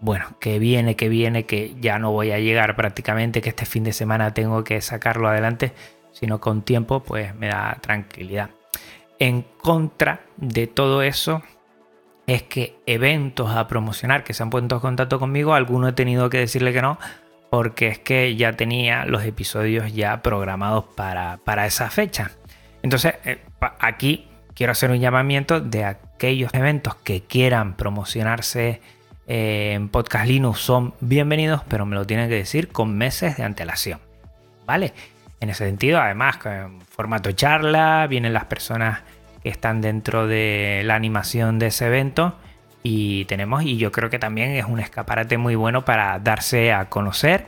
bueno, 0.00 0.36
que 0.40 0.58
viene, 0.58 0.96
que 0.96 1.08
viene, 1.08 1.44
que 1.44 1.74
ya 1.80 1.98
no 1.98 2.12
voy 2.12 2.32
a 2.32 2.38
llegar 2.38 2.76
prácticamente, 2.76 3.40
que 3.40 3.50
este 3.50 3.66
fin 3.66 3.84
de 3.84 3.92
semana 3.92 4.34
tengo 4.34 4.64
que 4.64 4.80
sacarlo 4.80 5.28
adelante, 5.28 5.72
sino 6.12 6.40
con 6.40 6.62
tiempo 6.62 7.02
pues 7.02 7.34
me 7.34 7.48
da 7.48 7.78
tranquilidad. 7.80 8.50
En 9.18 9.42
contra 9.42 10.20
de 10.36 10.66
todo 10.66 11.02
eso, 11.02 11.42
es 12.26 12.42
que 12.42 12.78
eventos 12.86 13.50
a 13.50 13.66
promocionar 13.68 14.24
que 14.24 14.34
se 14.34 14.42
han 14.42 14.50
puesto 14.50 14.76
en 14.76 14.80
contacto 14.80 15.18
conmigo, 15.18 15.54
algunos 15.54 15.90
he 15.90 15.92
tenido 15.92 16.28
que 16.28 16.38
decirle 16.38 16.72
que 16.72 16.82
no, 16.82 16.98
porque 17.50 17.88
es 17.88 17.98
que 17.98 18.34
ya 18.36 18.52
tenía 18.52 19.04
los 19.06 19.24
episodios 19.24 19.94
ya 19.94 20.22
programados 20.22 20.84
para, 20.96 21.66
esa 21.66 21.88
fecha. 21.90 22.32
Entonces, 22.82 23.14
eh, 23.24 23.38
aquí 23.78 24.28
quiero 24.54 24.72
hacer 24.72 24.90
un 24.90 24.98
llamamiento 24.98 25.60
de 25.60 25.84
aquellos 25.84 26.52
eventos 26.52 26.96
que 26.96 27.22
quieran 27.22 27.76
promocionarse 27.76 28.80
en 29.26 29.88
Podcast 29.88 30.26
Linux 30.26 30.60
son 30.60 30.94
bienvenidos, 31.00 31.62
pero 31.68 31.86
me 31.86 31.96
lo 31.96 32.06
tienen 32.06 32.28
que 32.28 32.36
decir 32.36 32.68
con 32.68 32.96
meses 32.96 33.36
de 33.36 33.42
antelación. 33.42 34.00
¿Vale? 34.66 34.92
En 35.40 35.50
ese 35.50 35.64
sentido, 35.64 36.00
además, 36.00 36.38
en 36.44 36.80
formato 36.82 37.30
charla, 37.32 38.06
vienen 38.08 38.32
las 38.32 38.46
personas 38.46 39.00
están 39.44 39.80
dentro 39.80 40.26
de 40.26 40.82
la 40.84 40.94
animación 40.94 41.58
de 41.58 41.66
ese 41.66 41.86
evento 41.86 42.36
y 42.82 43.24
tenemos 43.26 43.62
y 43.62 43.76
yo 43.76 43.92
creo 43.92 44.10
que 44.10 44.18
también 44.18 44.50
es 44.50 44.64
un 44.64 44.80
escaparate 44.80 45.38
muy 45.38 45.54
bueno 45.54 45.84
para 45.84 46.18
darse 46.18 46.72
a 46.72 46.88
conocer 46.88 47.46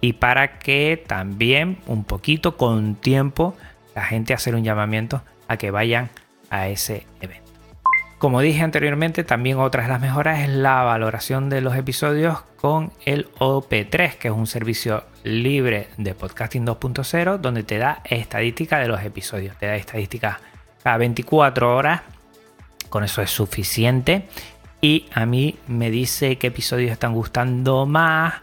y 0.00 0.14
para 0.14 0.58
que 0.58 1.02
también 1.06 1.78
un 1.86 2.04
poquito 2.04 2.56
con 2.56 2.94
tiempo 2.94 3.56
la 3.94 4.02
gente 4.02 4.34
hacer 4.34 4.54
un 4.54 4.64
llamamiento 4.64 5.22
a 5.48 5.56
que 5.56 5.70
vayan 5.70 6.10
a 6.50 6.68
ese 6.68 7.06
evento. 7.20 7.39
Como 8.20 8.42
dije 8.42 8.60
anteriormente, 8.60 9.24
también 9.24 9.56
otra 9.56 9.84
de 9.84 9.88
las 9.88 10.02
mejoras 10.02 10.40
es 10.40 10.50
la 10.50 10.82
valoración 10.82 11.48
de 11.48 11.62
los 11.62 11.74
episodios 11.74 12.42
con 12.56 12.92
el 13.06 13.32
OP3, 13.38 14.16
que 14.16 14.28
es 14.28 14.34
un 14.34 14.46
servicio 14.46 15.04
libre 15.24 15.88
de 15.96 16.14
podcasting 16.14 16.66
2.0 16.66 17.38
donde 17.38 17.62
te 17.62 17.78
da 17.78 18.02
estadística 18.04 18.78
de 18.78 18.88
los 18.88 19.02
episodios, 19.02 19.56
te 19.56 19.64
da 19.64 19.76
estadísticas 19.76 20.36
a 20.84 20.98
24 20.98 21.74
horas. 21.74 22.02
Con 22.90 23.04
eso 23.04 23.22
es 23.22 23.30
suficiente. 23.30 24.28
Y 24.82 25.06
a 25.14 25.24
mí 25.24 25.56
me 25.66 25.90
dice 25.90 26.36
qué 26.36 26.48
episodios 26.48 26.92
están 26.92 27.14
gustando 27.14 27.86
más, 27.86 28.34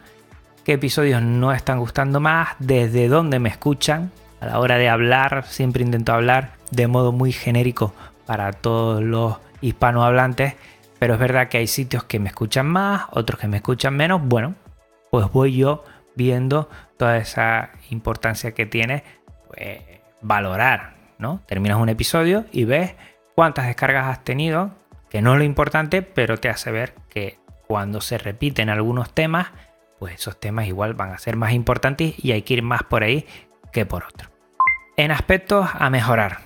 qué 0.66 0.74
episodios 0.74 1.22
no 1.22 1.54
están 1.54 1.78
gustando 1.78 2.20
más, 2.20 2.56
desde 2.58 3.10
dónde 3.10 3.38
me 3.38 3.50
escuchan. 3.50 4.12
a 4.40 4.48
la 4.48 4.60
hora 4.60 4.80
de 4.80 4.90
hablar 4.90 5.46
siempre 5.48 5.84
intento 5.84 6.14
hablar 6.14 6.54
de 6.72 6.88
modo 6.88 7.12
muy 7.12 7.32
genérico 7.32 7.94
para 8.26 8.52
todos 8.54 9.04
los 9.04 9.47
hispanohablantes, 9.62 10.56
pero 11.00 11.16
es 11.16 11.20
verdad 11.20 11.48
que 11.48 11.58
hay 11.58 11.68
sitios 11.68 12.04
que 12.04 12.20
me 12.20 12.30
escuchan 12.30 12.68
más, 12.68 13.06
otros 13.12 13.40
que 13.40 13.48
me 13.48 13.58
escuchan 13.58 13.96
menos. 13.96 14.22
Bueno, 14.24 14.56
pues 15.12 15.32
voy 15.32 15.56
yo 15.56 15.84
viendo 16.16 16.70
toda 16.98 17.18
esa 17.18 17.72
importancia 17.90 18.54
que 18.54 18.66
tiene 18.66 19.04
pues, 19.48 19.80
valorar, 20.22 20.96
¿no? 21.18 21.42
Terminas 21.48 21.78
un 21.78 21.90
episodio 21.90 22.46
y 22.52 22.66
ves 22.66 22.96
cuántas 23.36 23.68
descargas 23.68 24.08
has 24.08 24.24
tenido, 24.24 24.72
que 25.10 25.22
no 25.22 25.34
es 25.34 25.38
lo 25.38 25.44
importante, 25.44 26.02
pero 26.02 26.38
te 26.38 26.50
hace 26.50 26.72
ver 26.72 26.96
que 27.10 27.40
cuando 27.68 28.02
se 28.02 28.18
repiten 28.18 28.70
algunos 28.70 29.14
temas, 29.14 29.48
pues 30.00 30.16
esos 30.16 30.40
temas 30.40 30.68
igual 30.68 30.94
van 30.94 31.12
a 31.12 31.18
ser 31.18 31.36
más 31.36 31.54
importantes 31.54 32.14
y 32.18 32.32
hay 32.32 32.42
que 32.42 32.56
ir 32.56 32.64
más 32.64 32.84
por 32.84 33.04
ahí 33.04 33.26
que 33.72 33.86
por 33.86 34.06
otro. 34.06 34.30
En 34.96 35.12
aspectos 35.12 35.70
a 35.72 35.90
mejorar, 35.90 36.40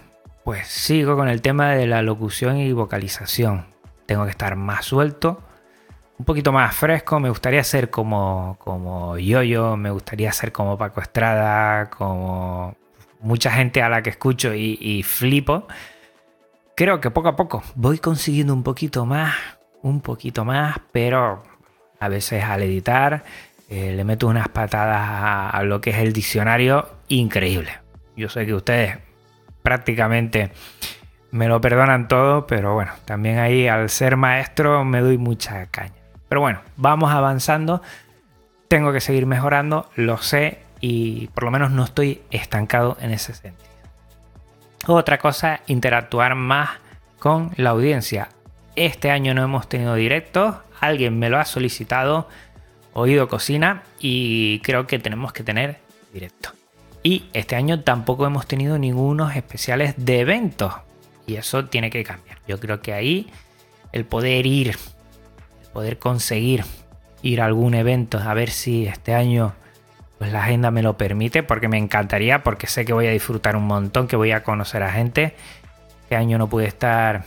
pues 0.43 0.67
sigo 0.67 1.15
con 1.15 1.27
el 1.27 1.41
tema 1.41 1.71
de 1.71 1.87
la 1.87 2.01
locución 2.01 2.57
y 2.57 2.71
vocalización. 2.73 3.67
Tengo 4.05 4.25
que 4.25 4.31
estar 4.31 4.55
más 4.55 4.85
suelto, 4.85 5.41
un 6.17 6.25
poquito 6.25 6.51
más 6.51 6.75
fresco. 6.75 7.19
Me 7.19 7.29
gustaría 7.29 7.63
ser 7.63 7.89
como, 7.89 8.57
como 8.59 9.17
Yoyo, 9.17 9.77
me 9.77 9.91
gustaría 9.91 10.31
ser 10.31 10.51
como 10.51 10.77
Paco 10.77 11.01
Estrada, 11.01 11.89
como 11.89 12.75
mucha 13.21 13.51
gente 13.51 13.81
a 13.81 13.89
la 13.89 14.01
que 14.01 14.09
escucho 14.11 14.53
y, 14.53 15.03
flipo. 15.03 15.67
Creo 16.75 16.99
que 16.99 17.11
poco 17.11 17.29
a 17.29 17.35
poco 17.35 17.63
voy 17.75 17.99
consiguiendo 17.99 18.53
un 18.53 18.63
poquito 18.63 19.05
más, 19.05 19.35
un 19.81 20.01
poquito 20.01 20.45
más, 20.45 20.77
pero 20.91 21.43
a 21.99 22.09
veces 22.09 22.43
al 22.43 22.63
editar 22.63 23.23
eh, 23.69 23.93
le 23.95 24.03
meto 24.03 24.27
unas 24.27 24.49
patadas 24.49 25.53
a, 25.53 25.63
lo 25.63 25.79
que 25.79 25.91
es 25.91 25.97
el 25.97 26.13
diccionario 26.13 26.89
increíble. 27.07 27.71
Yo 28.15 28.29
sé 28.29 28.45
que 28.45 28.53
ustedes 28.53 28.97
prácticamente 29.63 30.51
me 31.31 31.47
lo 31.47 31.61
perdonan 31.61 32.07
todo, 32.07 32.45
pero 32.45 32.73
bueno, 32.73 32.91
también 33.05 33.39
ahí 33.39 33.67
al 33.67 33.89
ser 33.89 34.17
maestro 34.17 34.83
me 34.83 34.99
doy 34.99 35.17
mucha 35.17 35.65
caña. 35.67 35.93
Pero 36.27 36.41
bueno, 36.41 36.61
vamos 36.77 37.11
avanzando. 37.11 37.81
Tengo 38.67 38.93
que 38.93 39.01
seguir 39.01 39.25
mejorando, 39.25 39.89
lo 39.95 40.17
sé 40.17 40.59
y 40.79 41.27
por 41.27 41.43
lo 41.43 41.51
menos 41.51 41.71
no 41.71 41.83
estoy 41.83 42.21
estancado 42.31 42.97
en 43.01 43.11
ese 43.11 43.33
sentido. 43.33 43.69
Otra 44.87 45.19
cosa, 45.19 45.61
interactuar 45.67 46.35
más 46.35 46.69
con 47.19 47.51
la 47.55 47.69
audiencia. 47.69 48.29
Este 48.75 49.11
año 49.11 49.33
no 49.33 49.43
hemos 49.43 49.69
tenido 49.69 49.95
directos, 49.95 50.55
alguien 50.79 51.19
me 51.19 51.29
lo 51.29 51.37
ha 51.37 51.45
solicitado, 51.45 52.27
Oído 52.93 53.27
Cocina, 53.27 53.83
y 53.99 54.59
creo 54.61 54.87
que 54.87 54.99
tenemos 54.99 55.33
que 55.33 55.43
tener 55.43 55.79
directo. 56.13 56.51
Y 57.03 57.25
este 57.33 57.55
año 57.55 57.81
tampoco 57.81 58.25
hemos 58.25 58.47
tenido 58.47 58.77
ningunos 58.77 59.35
especiales 59.35 59.95
de 59.97 60.19
eventos, 60.19 60.73
y 61.25 61.35
eso 61.35 61.65
tiene 61.65 61.89
que 61.89 62.03
cambiar. 62.03 62.39
Yo 62.47 62.59
creo 62.59 62.81
que 62.81 62.93
ahí 62.93 63.29
el 63.91 64.05
poder 64.05 64.45
ir, 64.45 64.77
el 65.63 65.69
poder 65.73 65.97
conseguir 65.97 66.63
ir 67.21 67.41
a 67.41 67.45
algún 67.45 67.73
evento, 67.73 68.19
a 68.19 68.33
ver 68.33 68.49
si 68.49 68.85
este 68.85 69.13
año 69.13 69.53
pues 70.21 70.31
la 70.31 70.43
agenda 70.43 70.69
me 70.69 70.83
lo 70.83 70.97
permite, 70.97 71.41
porque 71.41 71.67
me 71.67 71.79
encantaría, 71.79 72.43
porque 72.43 72.67
sé 72.67 72.85
que 72.85 72.93
voy 72.93 73.07
a 73.07 73.11
disfrutar 73.11 73.55
un 73.55 73.65
montón, 73.65 74.07
que 74.07 74.15
voy 74.15 74.31
a 74.31 74.43
conocer 74.43 74.83
a 74.83 74.91
gente. 74.91 75.33
Este 76.03 76.15
año 76.15 76.37
no 76.37 76.47
pude 76.47 76.67
estar 76.67 77.23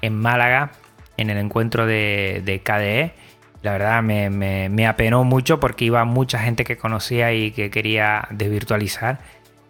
en 0.00 0.16
Málaga, 0.16 0.70
en 1.18 1.28
el 1.28 1.36
encuentro 1.36 1.84
de, 1.84 2.62
KDE. 2.64 3.12
La 3.62 3.72
verdad 3.72 4.02
me, 4.02 4.86
apenó 4.86 5.24
mucho 5.24 5.58
porque 5.58 5.84
iba 5.84 6.04
mucha 6.04 6.38
gente 6.38 6.64
que 6.64 6.76
conocía 6.76 7.32
y 7.32 7.50
que 7.50 7.70
quería 7.70 8.28
desvirtualizar. 8.30 9.18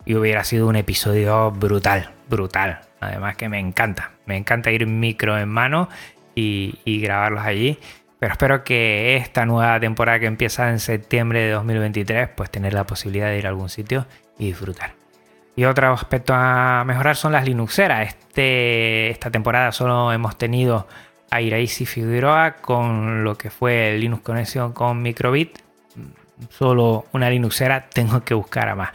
Y 0.05 0.14
hubiera 0.14 0.44
sido 0.44 0.66
un 0.68 0.77
episodio 0.77 1.51
brutal, 1.51 2.11
brutal. 2.29 2.81
Además 3.01 3.37
que 3.37 3.48
me 3.48 3.59
encanta. 3.59 4.12
Me 4.27 4.37
encanta 4.37 4.70
ir 4.70 4.87
micro 4.87 5.38
en 5.38 5.48
mano 5.48 5.88
y, 6.35 6.79
y 6.85 7.01
grabarlos 7.01 7.44
allí. 7.44 7.79
Pero 8.18 8.33
espero 8.33 8.64
que 8.64 9.16
esta 9.16 9.46
nueva 9.46 9.79
temporada 9.79 10.18
que 10.18 10.27
empieza 10.27 10.70
en 10.70 10.81
septiembre 10.81 11.40
de 11.40 11.51
2023, 11.53 12.31
pues 12.31 12.51
tener 12.51 12.74
la 12.74 12.85
posibilidad 12.85 13.29
de 13.29 13.38
ir 13.38 13.46
a 13.46 13.51
algún 13.51 13.68
sitio 13.68 14.07
y 14.38 14.46
disfrutar. 14.46 14.92
Y 15.59 15.64
otro 15.64 15.92
aspecto 15.92 16.35
a 16.35 16.85
mejorar 16.87 17.16
son 17.16 17.33
las 17.33 17.44
Linuxeras. 17.44 18.07
Este, 18.09 19.11
esta 19.11 19.31
temporada 19.31 19.72
solo 19.72 20.12
hemos 20.12 20.38
tenido 20.38 20.87
a 21.31 21.41
Figueroa 21.41 22.57
con 22.61 23.25
lo 23.25 23.37
que 23.37 23.51
fue 23.51 23.97
Linux 23.99 24.23
Conexión 24.23 24.73
con 24.73 25.03
Microbit. 25.03 25.59
Solo 26.51 27.07
una 27.12 27.29
Linuxera, 27.31 27.88
tengo 27.91 28.23
que 28.25 28.35
buscar 28.35 28.69
a 28.69 28.75
más. 28.75 28.91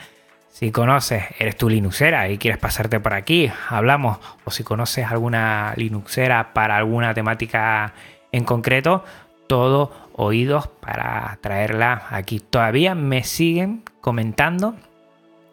Si 0.50 0.72
conoces, 0.72 1.24
eres 1.40 1.58
tu 1.58 1.70
Linuxera 1.70 2.30
y 2.30 2.38
quieres 2.38 2.60
pasarte 2.60 3.00
por 3.00 3.14
aquí, 3.14 3.52
hablamos. 3.70 4.20
O 4.46 4.52
si 4.52 4.64
conoces 4.64 5.06
alguna 5.06 5.74
Linuxera 5.76 6.54
para 6.54 6.78
alguna 6.78 7.14
temática 7.14 7.94
en 8.32 8.46
concreto, 8.46 9.04
todo 9.48 9.92
oídos 10.14 10.68
para 10.68 11.38
traerla 11.42 12.08
aquí. 12.10 12.40
Todavía 12.40 12.96
me 12.96 13.24
siguen 13.24 13.84
comentando 14.00 14.76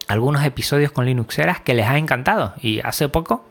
algunos 0.07 0.45
episodios 0.45 0.93
con 0.93 1.07
Linuxeras 1.07 1.61
que 1.61 1.75
les 1.75 1.87
ha 1.87 1.99
encantado. 1.99 2.55
Y 2.61 2.81
hace 2.81 3.09
poco 3.09 3.45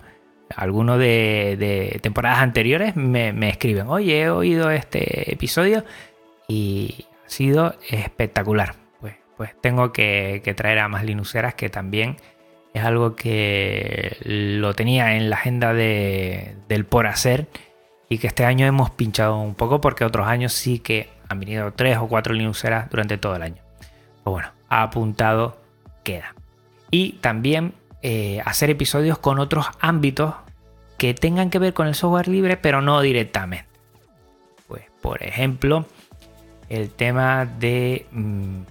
algunos 0.55 0.99
de, 0.99 1.99
temporadas 2.01 2.39
anteriores 2.39 2.95
me, 2.95 3.49
escriben, 3.49 3.87
oye, 3.87 4.21
he 4.21 4.29
oído 4.29 4.71
este 4.71 5.31
episodio 5.31 5.83
y 6.47 7.05
ha 7.25 7.29
sido 7.29 7.75
espectacular. 7.89 8.75
Pues, 8.99 9.15
pues 9.37 9.51
tengo 9.61 9.91
que, 9.91 10.41
traer 10.55 10.79
a 10.79 10.87
más 10.87 11.03
linuxeras 11.03 11.53
que 11.55 11.69
también 11.69 12.17
es 12.73 12.83
algo 12.83 13.15
que 13.15 14.17
lo 14.23 14.73
tenía 14.73 15.15
en 15.15 15.29
la 15.29 15.37
agenda 15.37 15.73
del 15.73 16.85
por 16.85 17.07
hacer 17.07 17.47
y 18.09 18.17
que 18.17 18.27
este 18.27 18.45
año 18.45 18.65
hemos 18.65 18.89
pinchado 18.89 19.37
un 19.39 19.55
poco 19.55 19.81
porque 19.81 20.05
otros 20.05 20.27
años 20.27 20.53
sí 20.53 20.79
que 20.79 21.09
han 21.27 21.39
venido 21.39 21.71
tres 21.73 21.97
o 21.97 22.07
cuatro 22.07 22.33
linuxeras 22.33 22.89
durante 22.89 23.17
todo 23.17 23.35
el 23.35 23.43
año. 23.43 23.61
Pues 24.23 24.33
bueno, 24.33 24.51
apuntado 24.67 25.61
queda. 26.03 26.33
Y 26.91 27.13
también 27.13 27.73
eh, 28.01 28.41
hacer 28.45 28.69
episodios 28.69 29.17
con 29.19 29.39
otros 29.39 29.67
ámbitos 29.79 30.35
que 30.97 31.13
tengan 31.13 31.49
que 31.49 31.59
ver 31.59 31.73
con 31.73 31.87
el 31.87 31.95
software 31.95 32.27
libre, 32.27 32.57
pero 32.57 32.81
no 32.81 33.01
directamente. 33.01 33.67
Pues, 34.67 34.83
por 35.01 35.23
ejemplo, 35.23 35.85
el 36.69 36.91
tema 36.91 37.45
de 37.45 38.05
mm, 38.11 38.61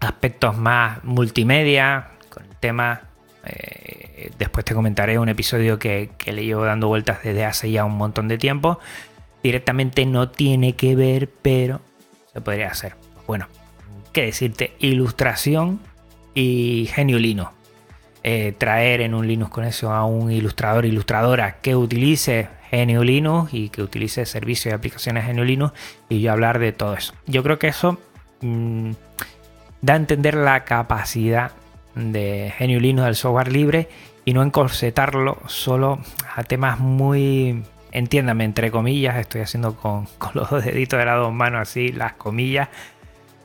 aspectos 0.00 0.56
más 0.56 1.02
multimedia, 1.04 2.08
con 2.28 2.44
el 2.44 2.56
tema. 2.56 3.02
Eh, 3.44 4.30
después 4.38 4.64
te 4.64 4.74
comentaré 4.74 5.18
un 5.18 5.28
episodio 5.28 5.78
que, 5.78 6.10
que 6.16 6.32
le 6.32 6.44
llevo 6.44 6.64
dando 6.64 6.88
vueltas 6.88 7.22
desde 7.22 7.44
hace 7.44 7.70
ya 7.70 7.84
un 7.84 7.96
montón 7.96 8.28
de 8.28 8.38
tiempo. 8.38 8.78
Directamente 9.42 10.06
no 10.06 10.28
tiene 10.30 10.74
que 10.74 10.94
ver, 10.94 11.28
pero 11.28 11.80
se 12.32 12.40
podría 12.40 12.68
hacer. 12.68 12.94
Bueno, 13.26 13.48
qué 14.12 14.22
decirte, 14.22 14.74
ilustración 14.78 15.80
y 16.34 16.88
geniulino. 16.92 17.52
Eh, 18.24 18.54
traer 18.56 19.00
en 19.00 19.14
un 19.14 19.26
Linux 19.26 19.58
eso 19.66 19.92
a 19.92 20.04
un 20.04 20.30
ilustrador 20.30 20.84
ilustradora 20.84 21.56
que 21.60 21.74
utilice 21.74 22.48
GNU 22.70 23.02
Linux 23.02 23.52
y 23.52 23.68
que 23.68 23.82
utilice 23.82 24.24
servicios 24.26 24.72
y 24.72 24.74
aplicaciones 24.74 25.26
GNU 25.26 25.42
Linux 25.42 25.72
y 26.08 26.20
yo 26.20 26.30
hablar 26.30 26.60
de 26.60 26.70
todo 26.70 26.94
eso. 26.94 27.14
Yo 27.26 27.42
creo 27.42 27.58
que 27.58 27.66
eso 27.66 27.98
mm, 28.40 28.92
da 29.80 29.94
a 29.94 29.96
entender 29.96 30.34
la 30.34 30.64
capacidad 30.64 31.50
de 31.96 32.54
GNU 32.60 32.78
Linux 32.78 33.06
del 33.06 33.16
software 33.16 33.50
libre 33.50 33.88
y 34.24 34.34
no 34.34 34.42
encorsetarlo 34.44 35.38
solo 35.46 35.98
a 36.36 36.44
temas 36.44 36.78
muy, 36.78 37.64
entiéndame, 37.90 38.44
entre 38.44 38.70
comillas, 38.70 39.16
estoy 39.16 39.40
haciendo 39.40 39.74
con, 39.76 40.06
con 40.18 40.30
los 40.34 40.48
dos 40.48 40.64
deditos 40.64 40.96
de 40.98 41.06
las 41.06 41.18
dos 41.18 41.32
manos 41.32 41.62
así, 41.62 41.88
las 41.88 42.12
comillas, 42.12 42.68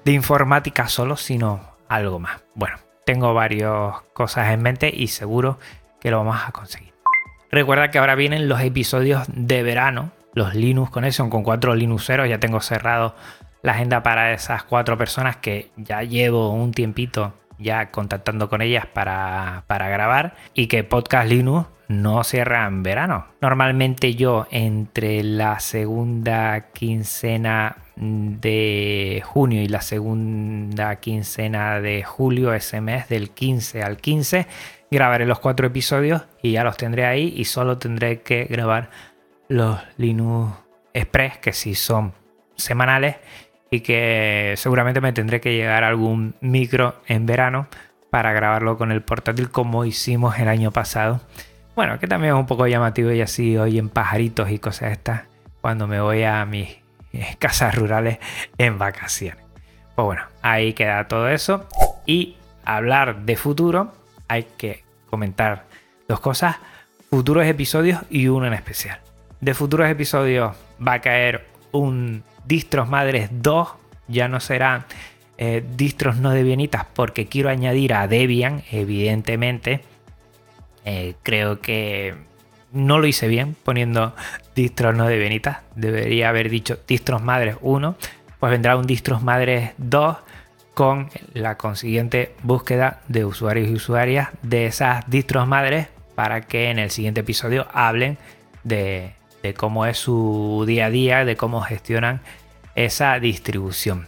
de 0.06 0.12
informática 0.12 0.88
solo, 0.88 1.18
sino 1.18 1.60
algo 1.90 2.20
más. 2.20 2.44
Bueno, 2.54 2.78
tengo 3.08 3.34
varias 3.34 4.02
cosas 4.12 4.52
en 4.52 4.62
mente 4.62 4.92
y 4.94 5.08
seguro 5.08 5.60
que 6.02 6.12
lo 6.12 6.18
vamos 6.18 6.42
a 6.46 6.52
conseguir. 6.52 6.94
Recuerda 7.50 7.90
que 7.90 8.00
ahora 8.00 8.16
vienen 8.16 8.50
los 8.50 8.60
episodios 8.60 9.24
de 9.34 9.64
verano, 9.64 10.12
los 10.34 10.54
Linux 10.54 10.92
Connection 10.92 11.30
con 11.30 11.42
cuatro 11.42 11.74
Linuxeros. 11.74 12.28
Ya 12.28 12.42
tengo 12.42 12.60
cerrado 12.60 13.16
la 13.62 13.72
agenda 13.72 14.04
para 14.04 14.34
esas 14.34 14.64
cuatro 14.64 14.98
personas 14.98 15.38
que 15.38 15.72
ya 15.78 16.04
llevo 16.04 16.52
un 16.52 16.74
tiempito 16.74 17.34
ya 17.58 17.92
contactando 17.92 18.50
con 18.50 18.62
ellas 18.62 18.86
para, 18.86 19.64
para 19.68 19.88
grabar 19.88 20.36
y 20.54 20.68
que 20.68 20.84
Podcast 20.84 21.30
Linux 21.30 21.66
no 21.88 22.26
cierra 22.26 22.68
en 22.68 22.84
verano. 22.84 23.28
Normalmente 23.40 24.16
yo 24.16 24.48
entre 24.52 25.24
la 25.24 25.62
segunda 25.62 26.72
quincena 26.74 27.78
de 28.00 29.24
junio 29.26 29.62
y 29.62 29.68
la 29.68 29.82
segunda 29.82 30.96
quincena 30.98 31.82
de 31.82 32.04
julio, 32.04 32.54
ese 32.54 32.80
mes 32.82 33.10
del 33.10 33.32
15 33.32 33.82
al 33.82 33.98
15, 33.98 34.48
grabaré 34.92 35.26
los 35.26 35.40
cuatro 35.40 35.68
episodios 35.68 36.24
y 36.42 36.54
ya 36.54 36.64
los 36.64 36.78
tendré 36.78 37.06
ahí 37.06 37.34
y 37.36 37.46
solo 37.46 37.78
tendré 37.78 38.22
que 38.22 38.46
grabar 38.46 38.90
los 39.48 39.80
Linux 39.98 40.54
Express, 40.94 41.38
que 41.38 41.54
sí 41.54 41.76
son 41.76 42.14
semanales 42.56 43.16
y 43.70 43.82
que 43.82 44.54
seguramente 44.58 45.02
me 45.02 45.14
tendré 45.14 45.42
que 45.42 45.56
llegar 45.56 45.84
algún 45.84 46.36
micro 46.40 47.02
en 47.08 47.26
verano 47.26 47.68
para 48.10 48.32
grabarlo 48.32 48.78
con 48.78 48.92
el 48.92 49.02
portátil 49.02 49.50
como 49.50 49.86
hicimos 49.86 50.40
el 50.40 50.48
año 50.48 50.72
pasado. 50.72 51.22
Bueno, 51.76 52.00
que 52.00 52.08
también 52.08 52.34
es 52.34 52.40
un 52.40 52.48
poco 52.48 52.68
llamativo 52.68 53.12
y 53.12 53.22
así 53.22 53.58
hoy 53.58 53.78
en 53.78 53.90
pajaritos 53.90 54.50
y 54.50 54.60
cosas 54.60 54.92
estas 54.92 55.24
cuando 55.62 55.88
me 55.88 56.00
voy 56.00 56.24
a 56.24 56.46
mis 56.46 56.78
casas 57.40 57.76
rurales 57.76 58.20
en 58.58 58.78
vacaciones. 58.78 59.44
Pues 59.96 60.06
bueno, 60.06 60.24
ahí 60.42 60.74
queda 60.74 61.08
todo 61.08 61.28
eso. 61.30 61.68
Y 62.06 62.38
hablar 62.66 63.26
de 63.26 63.36
futuro, 63.36 63.94
hay 64.28 64.44
que 64.58 64.84
comentar 65.10 65.66
dos 66.08 66.20
cosas, 66.20 66.58
futuros 67.10 67.46
episodios 67.46 68.02
y 68.10 68.28
uno 68.28 68.48
en 68.48 68.54
especial. 68.54 69.00
De 69.42 69.54
futuros 69.54 69.90
episodios 69.90 70.56
va 70.86 70.94
a 70.94 71.02
caer 71.02 71.48
un 71.72 72.24
Distros 72.46 72.88
Madres 72.88 73.30
2, 73.32 73.70
ya 74.08 74.28
no 74.28 74.40
será 74.40 74.86
eh, 75.38 75.64
distros 75.76 76.18
no 76.18 76.32
debianitas 76.32 76.86
porque 76.94 77.28
quiero 77.28 77.50
añadir 77.50 77.94
a 77.94 78.08
Debian, 78.08 78.64
evidentemente. 78.72 79.82
Eh, 80.86 81.16
creo 81.22 81.60
que 81.60 82.16
no 82.72 83.00
lo 83.00 83.08
hice 83.08 83.28
bien 83.28 83.56
poniendo 83.64 84.16
distros 84.58 84.96
no 84.96 85.08
debianitas. 85.08 85.60
Debería 85.76 86.30
haber 86.30 86.50
dicho 86.50 86.78
distros 86.86 87.22
madres 87.22 87.56
1. 87.62 87.96
Pues 88.40 88.52
vendrá 88.52 88.76
un 88.76 88.86
distros 88.86 89.24
madres 89.24 89.72
2 89.78 90.18
con 90.74 91.10
la 91.34 91.58
consiguiente 91.58 92.36
búsqueda 92.44 93.02
de 93.08 93.24
usuarios 93.24 93.70
y 93.70 93.76
usuarias 93.76 94.30
de 94.42 94.66
esas 94.66 95.10
distros 95.10 95.48
madres 95.48 95.88
para 96.16 96.42
que 96.42 96.70
en 96.70 96.80
el 96.80 96.92
siguiente 96.92 97.22
episodio 97.22 97.68
hablen 97.72 98.18
de, 98.64 99.14
de 99.44 99.54
cómo 99.54 99.86
es 99.86 99.98
su 99.98 100.66
día 100.68 100.88
a 100.88 100.90
día, 100.90 101.24
de 101.26 101.38
cómo 101.38 101.62
gestionan 101.62 102.22
esa 102.76 103.20
distribución. 103.20 104.08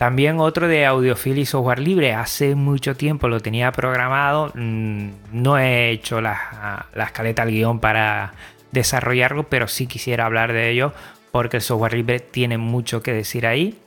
También 0.00 0.40
otro 0.40 0.66
de 0.66 0.86
Audiophile 0.86 1.42
y 1.42 1.44
software 1.44 1.78
libre. 1.78 2.14
Hace 2.14 2.54
mucho 2.54 2.96
tiempo 2.96 3.28
lo 3.28 3.40
tenía 3.40 3.70
programado. 3.70 4.50
Mm, 4.54 5.10
no 5.32 5.58
he 5.58 5.90
hecho 5.90 6.22
la, 6.22 6.86
escaleta 6.96 7.42
al 7.42 7.50
guion 7.50 7.80
para 7.80 8.32
desarrollarlo, 8.72 9.48
pero 9.48 9.68
sí 9.68 9.86
quisiera 9.86 10.26
hablar 10.26 10.52
de 10.52 10.70
ello 10.70 10.92
porque 11.30 11.58
el 11.58 11.62
software 11.62 11.94
libre 11.94 12.20
tiene 12.20 12.58
mucho 12.58 13.02
que 13.02 13.12
decir 13.12 13.46
ahí. 13.46 13.78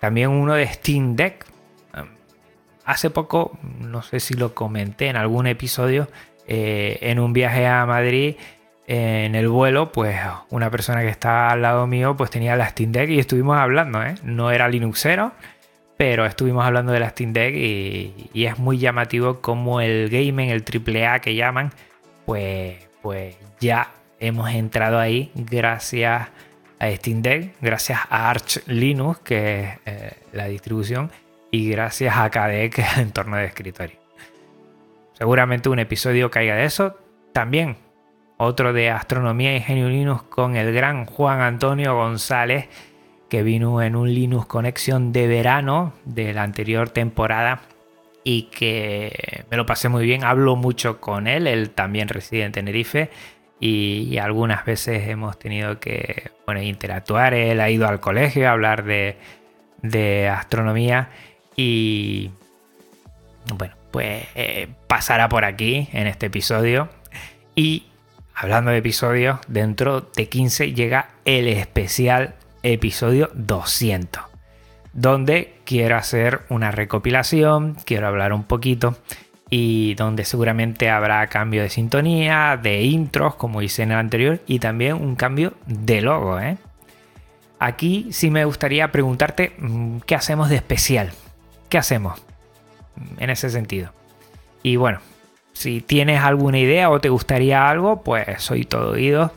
También 0.00 0.30
uno 0.30 0.54
de 0.54 0.66
Steam 0.66 1.16
Deck. 1.16 1.44
Hace 2.84 3.10
poco, 3.10 3.58
no 3.78 4.02
sé 4.02 4.18
si 4.18 4.34
lo 4.34 4.54
comenté 4.54 5.08
en 5.08 5.16
algún 5.16 5.46
episodio, 5.46 6.08
eh, 6.48 6.98
en 7.02 7.20
un 7.20 7.32
viaje 7.32 7.66
a 7.66 7.86
Madrid, 7.86 8.34
en 8.86 9.36
el 9.36 9.48
vuelo, 9.48 9.92
pues 9.92 10.18
una 10.48 10.70
persona 10.70 11.02
que 11.02 11.08
estaba 11.08 11.50
al 11.50 11.62
lado 11.62 11.86
mío, 11.86 12.16
pues 12.16 12.30
tenía 12.30 12.56
la 12.56 12.68
Steam 12.68 12.90
Deck 12.90 13.08
y 13.10 13.20
estuvimos 13.20 13.56
hablando, 13.56 14.02
¿eh? 14.02 14.16
No 14.24 14.50
era 14.50 14.68
Linuxero, 14.68 15.32
pero 15.96 16.26
estuvimos 16.26 16.64
hablando 16.64 16.90
de 16.90 16.98
la 16.98 17.10
Steam 17.10 17.32
Deck 17.32 17.54
y, 17.54 18.30
es 18.34 18.58
muy 18.58 18.78
llamativo 18.78 19.40
como 19.40 19.80
el 19.80 20.08
gaming, 20.08 20.48
el 20.48 20.64
AAA 20.64 21.20
que 21.20 21.36
llaman, 21.36 21.70
pues, 22.26 22.88
pues 23.00 23.36
ya 23.60 23.92
hemos 24.20 24.50
entrado 24.50 24.98
ahí 24.98 25.32
gracias 25.34 26.28
a 26.78 26.90
Steam 26.92 27.22
Deck, 27.22 27.54
gracias 27.60 28.00
a 28.08 28.30
Arch 28.30 28.62
Linux, 28.66 29.20
que 29.20 29.60
es 29.60 29.78
eh, 29.86 30.12
la 30.32 30.46
distribución, 30.46 31.10
y 31.50 31.68
gracias 31.70 32.16
a 32.16 32.30
KDE, 32.30 32.70
que 32.70 32.82
es 32.82 32.96
el 32.96 33.02
entorno 33.06 33.36
de 33.36 33.46
escritorio. 33.46 33.98
Seguramente 35.14 35.68
un 35.68 35.78
episodio 35.78 36.30
caiga 36.30 36.54
de 36.54 36.64
eso. 36.64 36.96
También 37.32 37.76
otro 38.38 38.72
de 38.72 38.90
Astronomía 38.90 39.54
y 39.54 39.60
Genio 39.60 39.88
Linux 39.88 40.22
con 40.22 40.56
el 40.56 40.72
gran 40.72 41.04
Juan 41.04 41.40
Antonio 41.40 41.94
González, 41.94 42.68
que 43.28 43.42
vino 43.42 43.82
en 43.82 43.96
un 43.96 44.12
Linux 44.12 44.46
Conexión 44.46 45.12
de 45.12 45.26
verano 45.26 45.92
de 46.04 46.32
la 46.32 46.42
anterior 46.42 46.88
temporada 46.88 47.60
y 48.24 48.44
que 48.44 49.44
me 49.50 49.58
lo 49.58 49.66
pasé 49.66 49.90
muy 49.90 50.06
bien. 50.06 50.24
Hablo 50.24 50.56
mucho 50.56 51.00
con 51.00 51.26
él, 51.26 51.46
él 51.46 51.70
también 51.70 52.08
reside 52.08 52.44
en 52.44 52.52
Tenerife 52.52 53.10
y, 53.60 54.18
algunas 54.18 54.64
veces 54.64 55.08
hemos 55.08 55.38
tenido 55.38 55.78
que 55.78 56.30
interactuar. 56.62 57.34
Él 57.34 57.60
ha 57.60 57.70
ido 57.70 57.86
al 57.86 58.00
colegio 58.00 58.48
a 58.48 58.52
hablar 58.52 58.84
de, 58.84 59.16
de 59.82 60.28
astronomía 60.28 61.10
y 61.56 62.30
bueno, 63.54 63.74
pues 63.90 64.26
eh, 64.34 64.68
pasará 64.86 65.28
por 65.28 65.44
aquí 65.44 65.88
en 65.92 66.06
este 66.06 66.26
episodio. 66.26 66.88
Y 67.54 67.86
hablando 68.34 68.70
de 68.70 68.78
episodios, 68.78 69.38
dentro 69.48 70.00
de 70.00 70.28
15 70.28 70.72
llega 70.72 71.10
el 71.24 71.48
especial 71.48 72.34
episodio 72.62 73.30
200, 73.34 74.22
donde 74.92 75.58
quiero 75.64 75.96
hacer 75.96 76.42
una 76.48 76.70
recopilación, 76.70 77.76
quiero 77.84 78.06
hablar 78.06 78.32
un 78.32 78.44
poquito 78.44 78.96
y 79.50 79.94
donde 79.94 80.24
seguramente 80.24 80.88
habrá 80.88 81.26
cambio 81.26 81.62
de 81.62 81.68
sintonía, 81.68 82.58
de 82.62 82.82
intros, 82.82 83.34
como 83.34 83.62
hice 83.62 83.82
en 83.82 83.90
el 83.90 83.98
anterior, 83.98 84.40
y 84.46 84.60
también 84.60 84.94
un 84.94 85.16
cambio 85.16 85.54
de 85.66 86.00
logo. 86.00 86.38
¿eh? 86.38 86.56
Aquí 87.58 88.08
sí 88.12 88.30
me 88.30 88.44
gustaría 88.44 88.92
preguntarte 88.92 89.52
mm, 89.58 89.98
qué 90.06 90.14
hacemos 90.14 90.48
de 90.48 90.56
especial, 90.56 91.10
qué 91.68 91.78
hacemos 91.78 92.22
en 93.18 93.28
ese 93.28 93.50
sentido. 93.50 93.92
Y 94.62 94.76
bueno, 94.76 95.00
si 95.52 95.80
tienes 95.80 96.20
alguna 96.20 96.58
idea 96.58 96.88
o 96.88 97.00
te 97.00 97.08
gustaría 97.08 97.68
algo, 97.68 98.02
pues 98.02 98.42
soy 98.42 98.64
todo 98.64 98.92
oído 98.92 99.32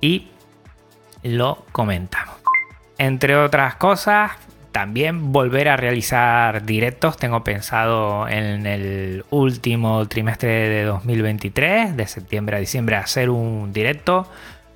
y 0.00 0.28
lo 1.22 1.64
comentamos. 1.72 2.36
Entre 2.98 3.36
otras 3.36 3.74
cosas, 3.74 4.32
también 4.76 5.32
volver 5.32 5.70
a 5.70 5.78
realizar 5.78 6.66
directos. 6.66 7.16
Tengo 7.16 7.42
pensado 7.42 8.28
en 8.28 8.66
el 8.66 9.24
último 9.30 10.06
trimestre 10.06 10.68
de 10.68 10.84
2023, 10.84 11.96
de 11.96 12.06
septiembre 12.06 12.56
a 12.56 12.60
diciembre, 12.60 12.96
hacer 12.96 13.30
un 13.30 13.72
directo, 13.72 14.30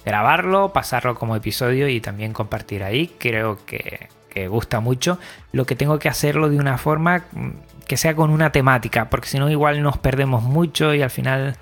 grabarlo, 0.06 0.72
pasarlo 0.72 1.16
como 1.16 1.36
episodio 1.36 1.86
y 1.86 2.00
también 2.00 2.32
compartir 2.32 2.82
ahí. 2.82 3.14
Creo 3.18 3.58
que, 3.66 4.08
que 4.30 4.48
gusta 4.48 4.80
mucho. 4.80 5.18
Lo 5.52 5.66
que 5.66 5.76
tengo 5.76 5.98
que 5.98 6.08
hacerlo 6.08 6.48
de 6.48 6.56
una 6.56 6.78
forma 6.78 7.24
que 7.86 7.98
sea 7.98 8.16
con 8.16 8.30
una 8.30 8.52
temática, 8.52 9.10
porque 9.10 9.28
si 9.28 9.38
no 9.38 9.50
igual 9.50 9.82
nos 9.82 9.98
perdemos 9.98 10.42
mucho 10.42 10.94
y 10.94 11.02
al 11.02 11.10
final, 11.10 11.58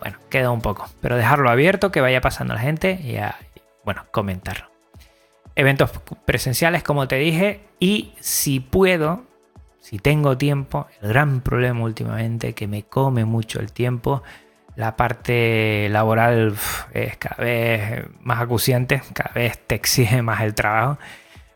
bueno, 0.00 0.18
queda 0.30 0.50
un 0.50 0.62
poco. 0.62 0.88
Pero 1.00 1.16
dejarlo 1.16 1.48
abierto, 1.48 1.92
que 1.92 2.00
vaya 2.00 2.20
pasando 2.20 2.54
la 2.54 2.60
gente 2.60 2.98
y, 3.04 3.18
bueno, 3.84 4.04
comentarlo. 4.10 4.77
Eventos 5.58 5.90
presenciales, 6.24 6.84
como 6.84 7.08
te 7.08 7.16
dije, 7.16 7.64
y 7.80 8.12
si 8.20 8.60
puedo, 8.60 9.24
si 9.80 9.98
tengo 9.98 10.38
tiempo, 10.38 10.86
el 11.02 11.08
gran 11.08 11.40
problema 11.40 11.80
últimamente 11.82 12.54
que 12.54 12.68
me 12.68 12.84
come 12.84 13.24
mucho 13.24 13.58
el 13.58 13.72
tiempo, 13.72 14.22
la 14.76 14.94
parte 14.94 15.88
laboral 15.90 16.54
es 16.92 17.16
cada 17.16 17.42
vez 17.42 18.04
más 18.20 18.40
acuciante, 18.40 19.02
cada 19.12 19.32
vez 19.34 19.58
te 19.66 19.74
exige 19.74 20.22
más 20.22 20.42
el 20.42 20.54
trabajo, 20.54 20.98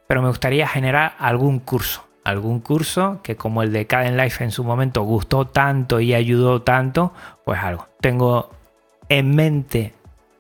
pero 0.09 0.21
me 0.21 0.27
gustaría 0.27 0.67
generar 0.67 1.15
algún 1.21 1.61
curso, 1.61 2.05
algún 2.25 2.59
curso 2.59 3.21
que 3.23 3.37
como 3.37 3.63
el 3.63 3.71
de 3.73 3.87
Caden 3.87 4.17
Life 4.17 4.43
en 4.43 4.51
su 4.51 4.65
momento 4.65 5.03
gustó 5.03 5.47
tanto 5.47 6.01
y 6.01 6.13
ayudó 6.13 6.63
tanto, 6.63 7.15
pues 7.45 7.61
algo. 7.61 7.87
Tengo 8.01 8.51
en 9.09 9.37
mente 9.37 9.95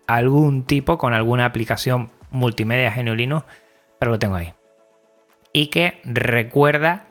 algún 0.08 0.64
tipo 0.64 0.98
con 0.98 1.14
alguna 1.14 1.44
aplicación 1.44 2.10
multimedia 2.32 2.90
Geniolino, 2.90 3.44
pero 3.98 4.10
lo 4.10 4.18
tengo 4.18 4.34
ahí. 4.34 4.52
Y 5.52 5.68
que 5.68 6.00
recuerda, 6.04 7.04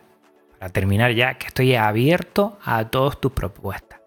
para 0.60 0.72
terminar 0.72 1.14
ya, 1.14 1.36
que 1.36 1.48
estoy 1.48 1.76
abierto 1.76 2.60
a 2.64 2.86
todas 2.90 3.20
tus 3.22 3.32
propuestas. 3.32 4.00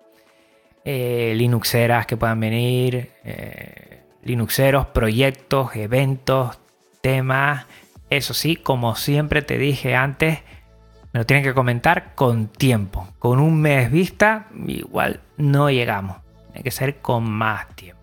Eh, 0.85 1.33
Linuxeras 1.37 2.07
que 2.07 2.17
puedan 2.17 2.41
venir, 2.41 3.13
eh, 3.25 4.03
Linuxeros, 4.23 4.87
proyectos, 4.87 5.75
eventos, 5.77 6.59
temas. 7.01 7.67
Eso 8.11 8.35
sí, 8.35 8.57
como 8.57 8.97
siempre 8.97 9.43
te 9.43 9.57
dije 9.57 9.95
antes, 9.95 10.41
me 11.13 11.21
lo 11.21 11.27
tienen 11.27 11.45
que 11.45 11.55
comentar 11.55 12.15
con 12.15 12.49
tiempo. 12.49 13.09
Con 13.19 13.39
un 13.39 13.61
mes 13.61 13.91
vista, 13.91 14.49
igual 14.67 15.21
no 15.37 15.71
llegamos. 15.71 16.19
Tiene 16.49 16.65
que 16.65 16.71
ser 16.71 16.97
con 16.97 17.31
más 17.31 17.69
tiempo. 17.77 17.94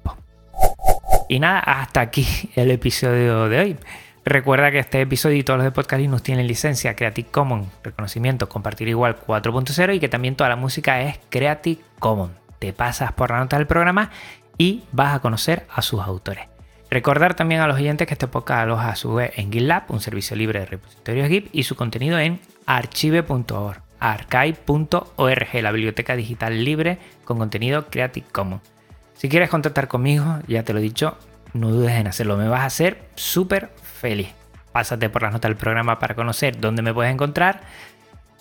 Y 1.32 1.39
nada, 1.39 1.60
hasta 1.60 2.02
aquí 2.02 2.28
el 2.58 2.72
episodio 2.72 3.48
de 3.48 3.58
hoy. 3.58 3.78
Recuerda 4.26 4.70
que 4.70 4.80
este 4.80 5.00
episodio 5.00 5.38
y 5.38 5.44
todos 5.44 5.60
los 5.60 5.63
de 5.63 5.71
Podcast 5.71 6.02
Linux 6.02 6.23
tienen 6.23 6.46
licencia 6.46 6.94
Creative 6.94 7.29
Commons, 7.32 7.69
reconocimiento, 7.86 8.50
compartir 8.50 8.90
igual 8.90 9.15
4.0 9.17 9.96
y 9.96 10.02
que 10.02 10.10
también 10.10 10.36
toda 10.36 10.50
la 10.50 10.58
música 10.58 11.02
es 11.04 11.21
Creative 11.29 11.79
Commons. 12.00 12.34
Te 12.60 12.73
pasas 12.73 13.13
por 13.13 13.32
la 13.32 13.40
nota 13.40 13.58
del 13.58 13.65
programa 13.65 14.12
y 14.58 14.84
vas 14.92 15.15
a 15.15 15.21
conocer 15.21 15.65
a 15.73 15.82
sus 15.82 16.02
autores. 16.02 16.48
Recordar 16.90 17.34
también 17.34 17.62
a 17.62 17.67
los 17.67 17.77
oyentes 17.77 18.08
que 18.08 18.13
este 18.13 18.27
podcast 18.27 18.63
aloja 18.63 18.90
a 18.90 18.98
su 18.98 19.13
vez 19.13 19.32
en 19.38 19.54
GitLab, 19.54 19.84
un 19.88 20.02
servicio 20.02 20.36
libre 20.36 20.60
de 20.60 20.65
repositorios 20.65 21.29
Git, 21.29 21.48
y 21.54 21.63
su 21.63 21.77
contenido 21.77 22.19
en 22.19 22.42
archive.org, 22.65 23.82
archive.org, 24.02 25.62
la 25.62 25.71
biblioteca 25.71 26.17
digital 26.17 26.65
libre 26.65 26.98
con 27.23 27.38
contenido 27.38 27.86
Creative 27.90 28.27
Commons. 28.34 28.81
Si 29.22 29.30
quieres 29.30 29.52
contactar 29.52 29.88
conmigo, 29.88 30.40
ya 30.48 30.63
te 30.63 30.74
lo 30.74 30.80
he 30.80 30.82
dicho, 30.82 31.15
no 31.54 31.69
dudes 31.69 31.92
en 31.92 32.08
hacerlo, 32.08 32.38
me 32.38 32.48
vas 32.48 32.62
a 32.62 32.65
hacer 32.65 33.04
súper 33.13 33.69
feliz. 34.00 34.30
Pásate 34.72 35.10
por 35.10 35.22
las 35.22 35.32
notas 35.32 35.48
del 35.48 35.58
programa 35.58 36.00
para 36.00 36.15
conocer 36.15 36.60
dónde 36.60 36.82
me 36.82 36.92
puedes 36.92 37.13
encontrar. 37.13 37.62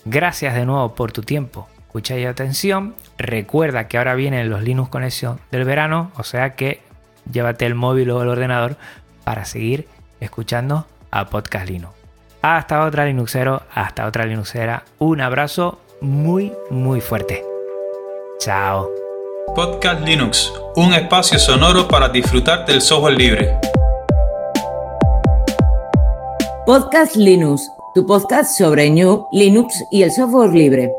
Gracias 0.05 0.55
de 0.55 0.65
nuevo 0.65 0.95
por 0.95 1.11
tu 1.11 1.21
tiempo, 1.21 1.69
escucha 1.81 2.17
y 2.17 2.25
atención. 2.25 2.95
Recuerda 3.19 3.87
que 3.87 3.99
ahora 3.99 4.15
vienen 4.15 4.49
los 4.49 4.63
Linux 4.63 4.89
Conexión 4.89 5.39
del 5.51 5.65
verano, 5.65 6.11
o 6.15 6.23
sea 6.23 6.55
que 6.55 6.81
llévate 7.31 7.67
el 7.67 7.75
móvil 7.75 8.09
o 8.09 8.23
el 8.23 8.29
ordenador 8.29 8.75
para 9.23 9.45
seguir 9.45 9.87
escuchando 10.19 10.87
a 11.11 11.27
Podcast 11.27 11.69
Linux. 11.69 11.93
Hasta 12.41 12.83
otra 12.85 13.05
Linuxero, 13.05 13.61
hasta 13.71 14.07
otra 14.07 14.25
Linuxera. 14.25 14.83
Un 14.97 15.21
abrazo 15.21 15.79
muy, 16.01 16.51
muy 16.71 17.01
fuerte. 17.01 17.45
Chao. 18.39 19.00
Podcast 19.55 20.01
Linux, 20.05 20.53
un 20.77 20.93
espacio 20.93 21.37
sonoro 21.37 21.85
para 21.85 22.07
disfrutar 22.07 22.65
del 22.65 22.81
software 22.81 23.17
libre. 23.17 23.59
Podcast 26.65 27.17
Linux, 27.17 27.69
tu 27.93 28.05
podcast 28.05 28.57
sobre 28.57 28.89
New, 28.89 29.27
Linux 29.33 29.83
y 29.91 30.03
el 30.03 30.11
software 30.11 30.53
libre. 30.53 30.93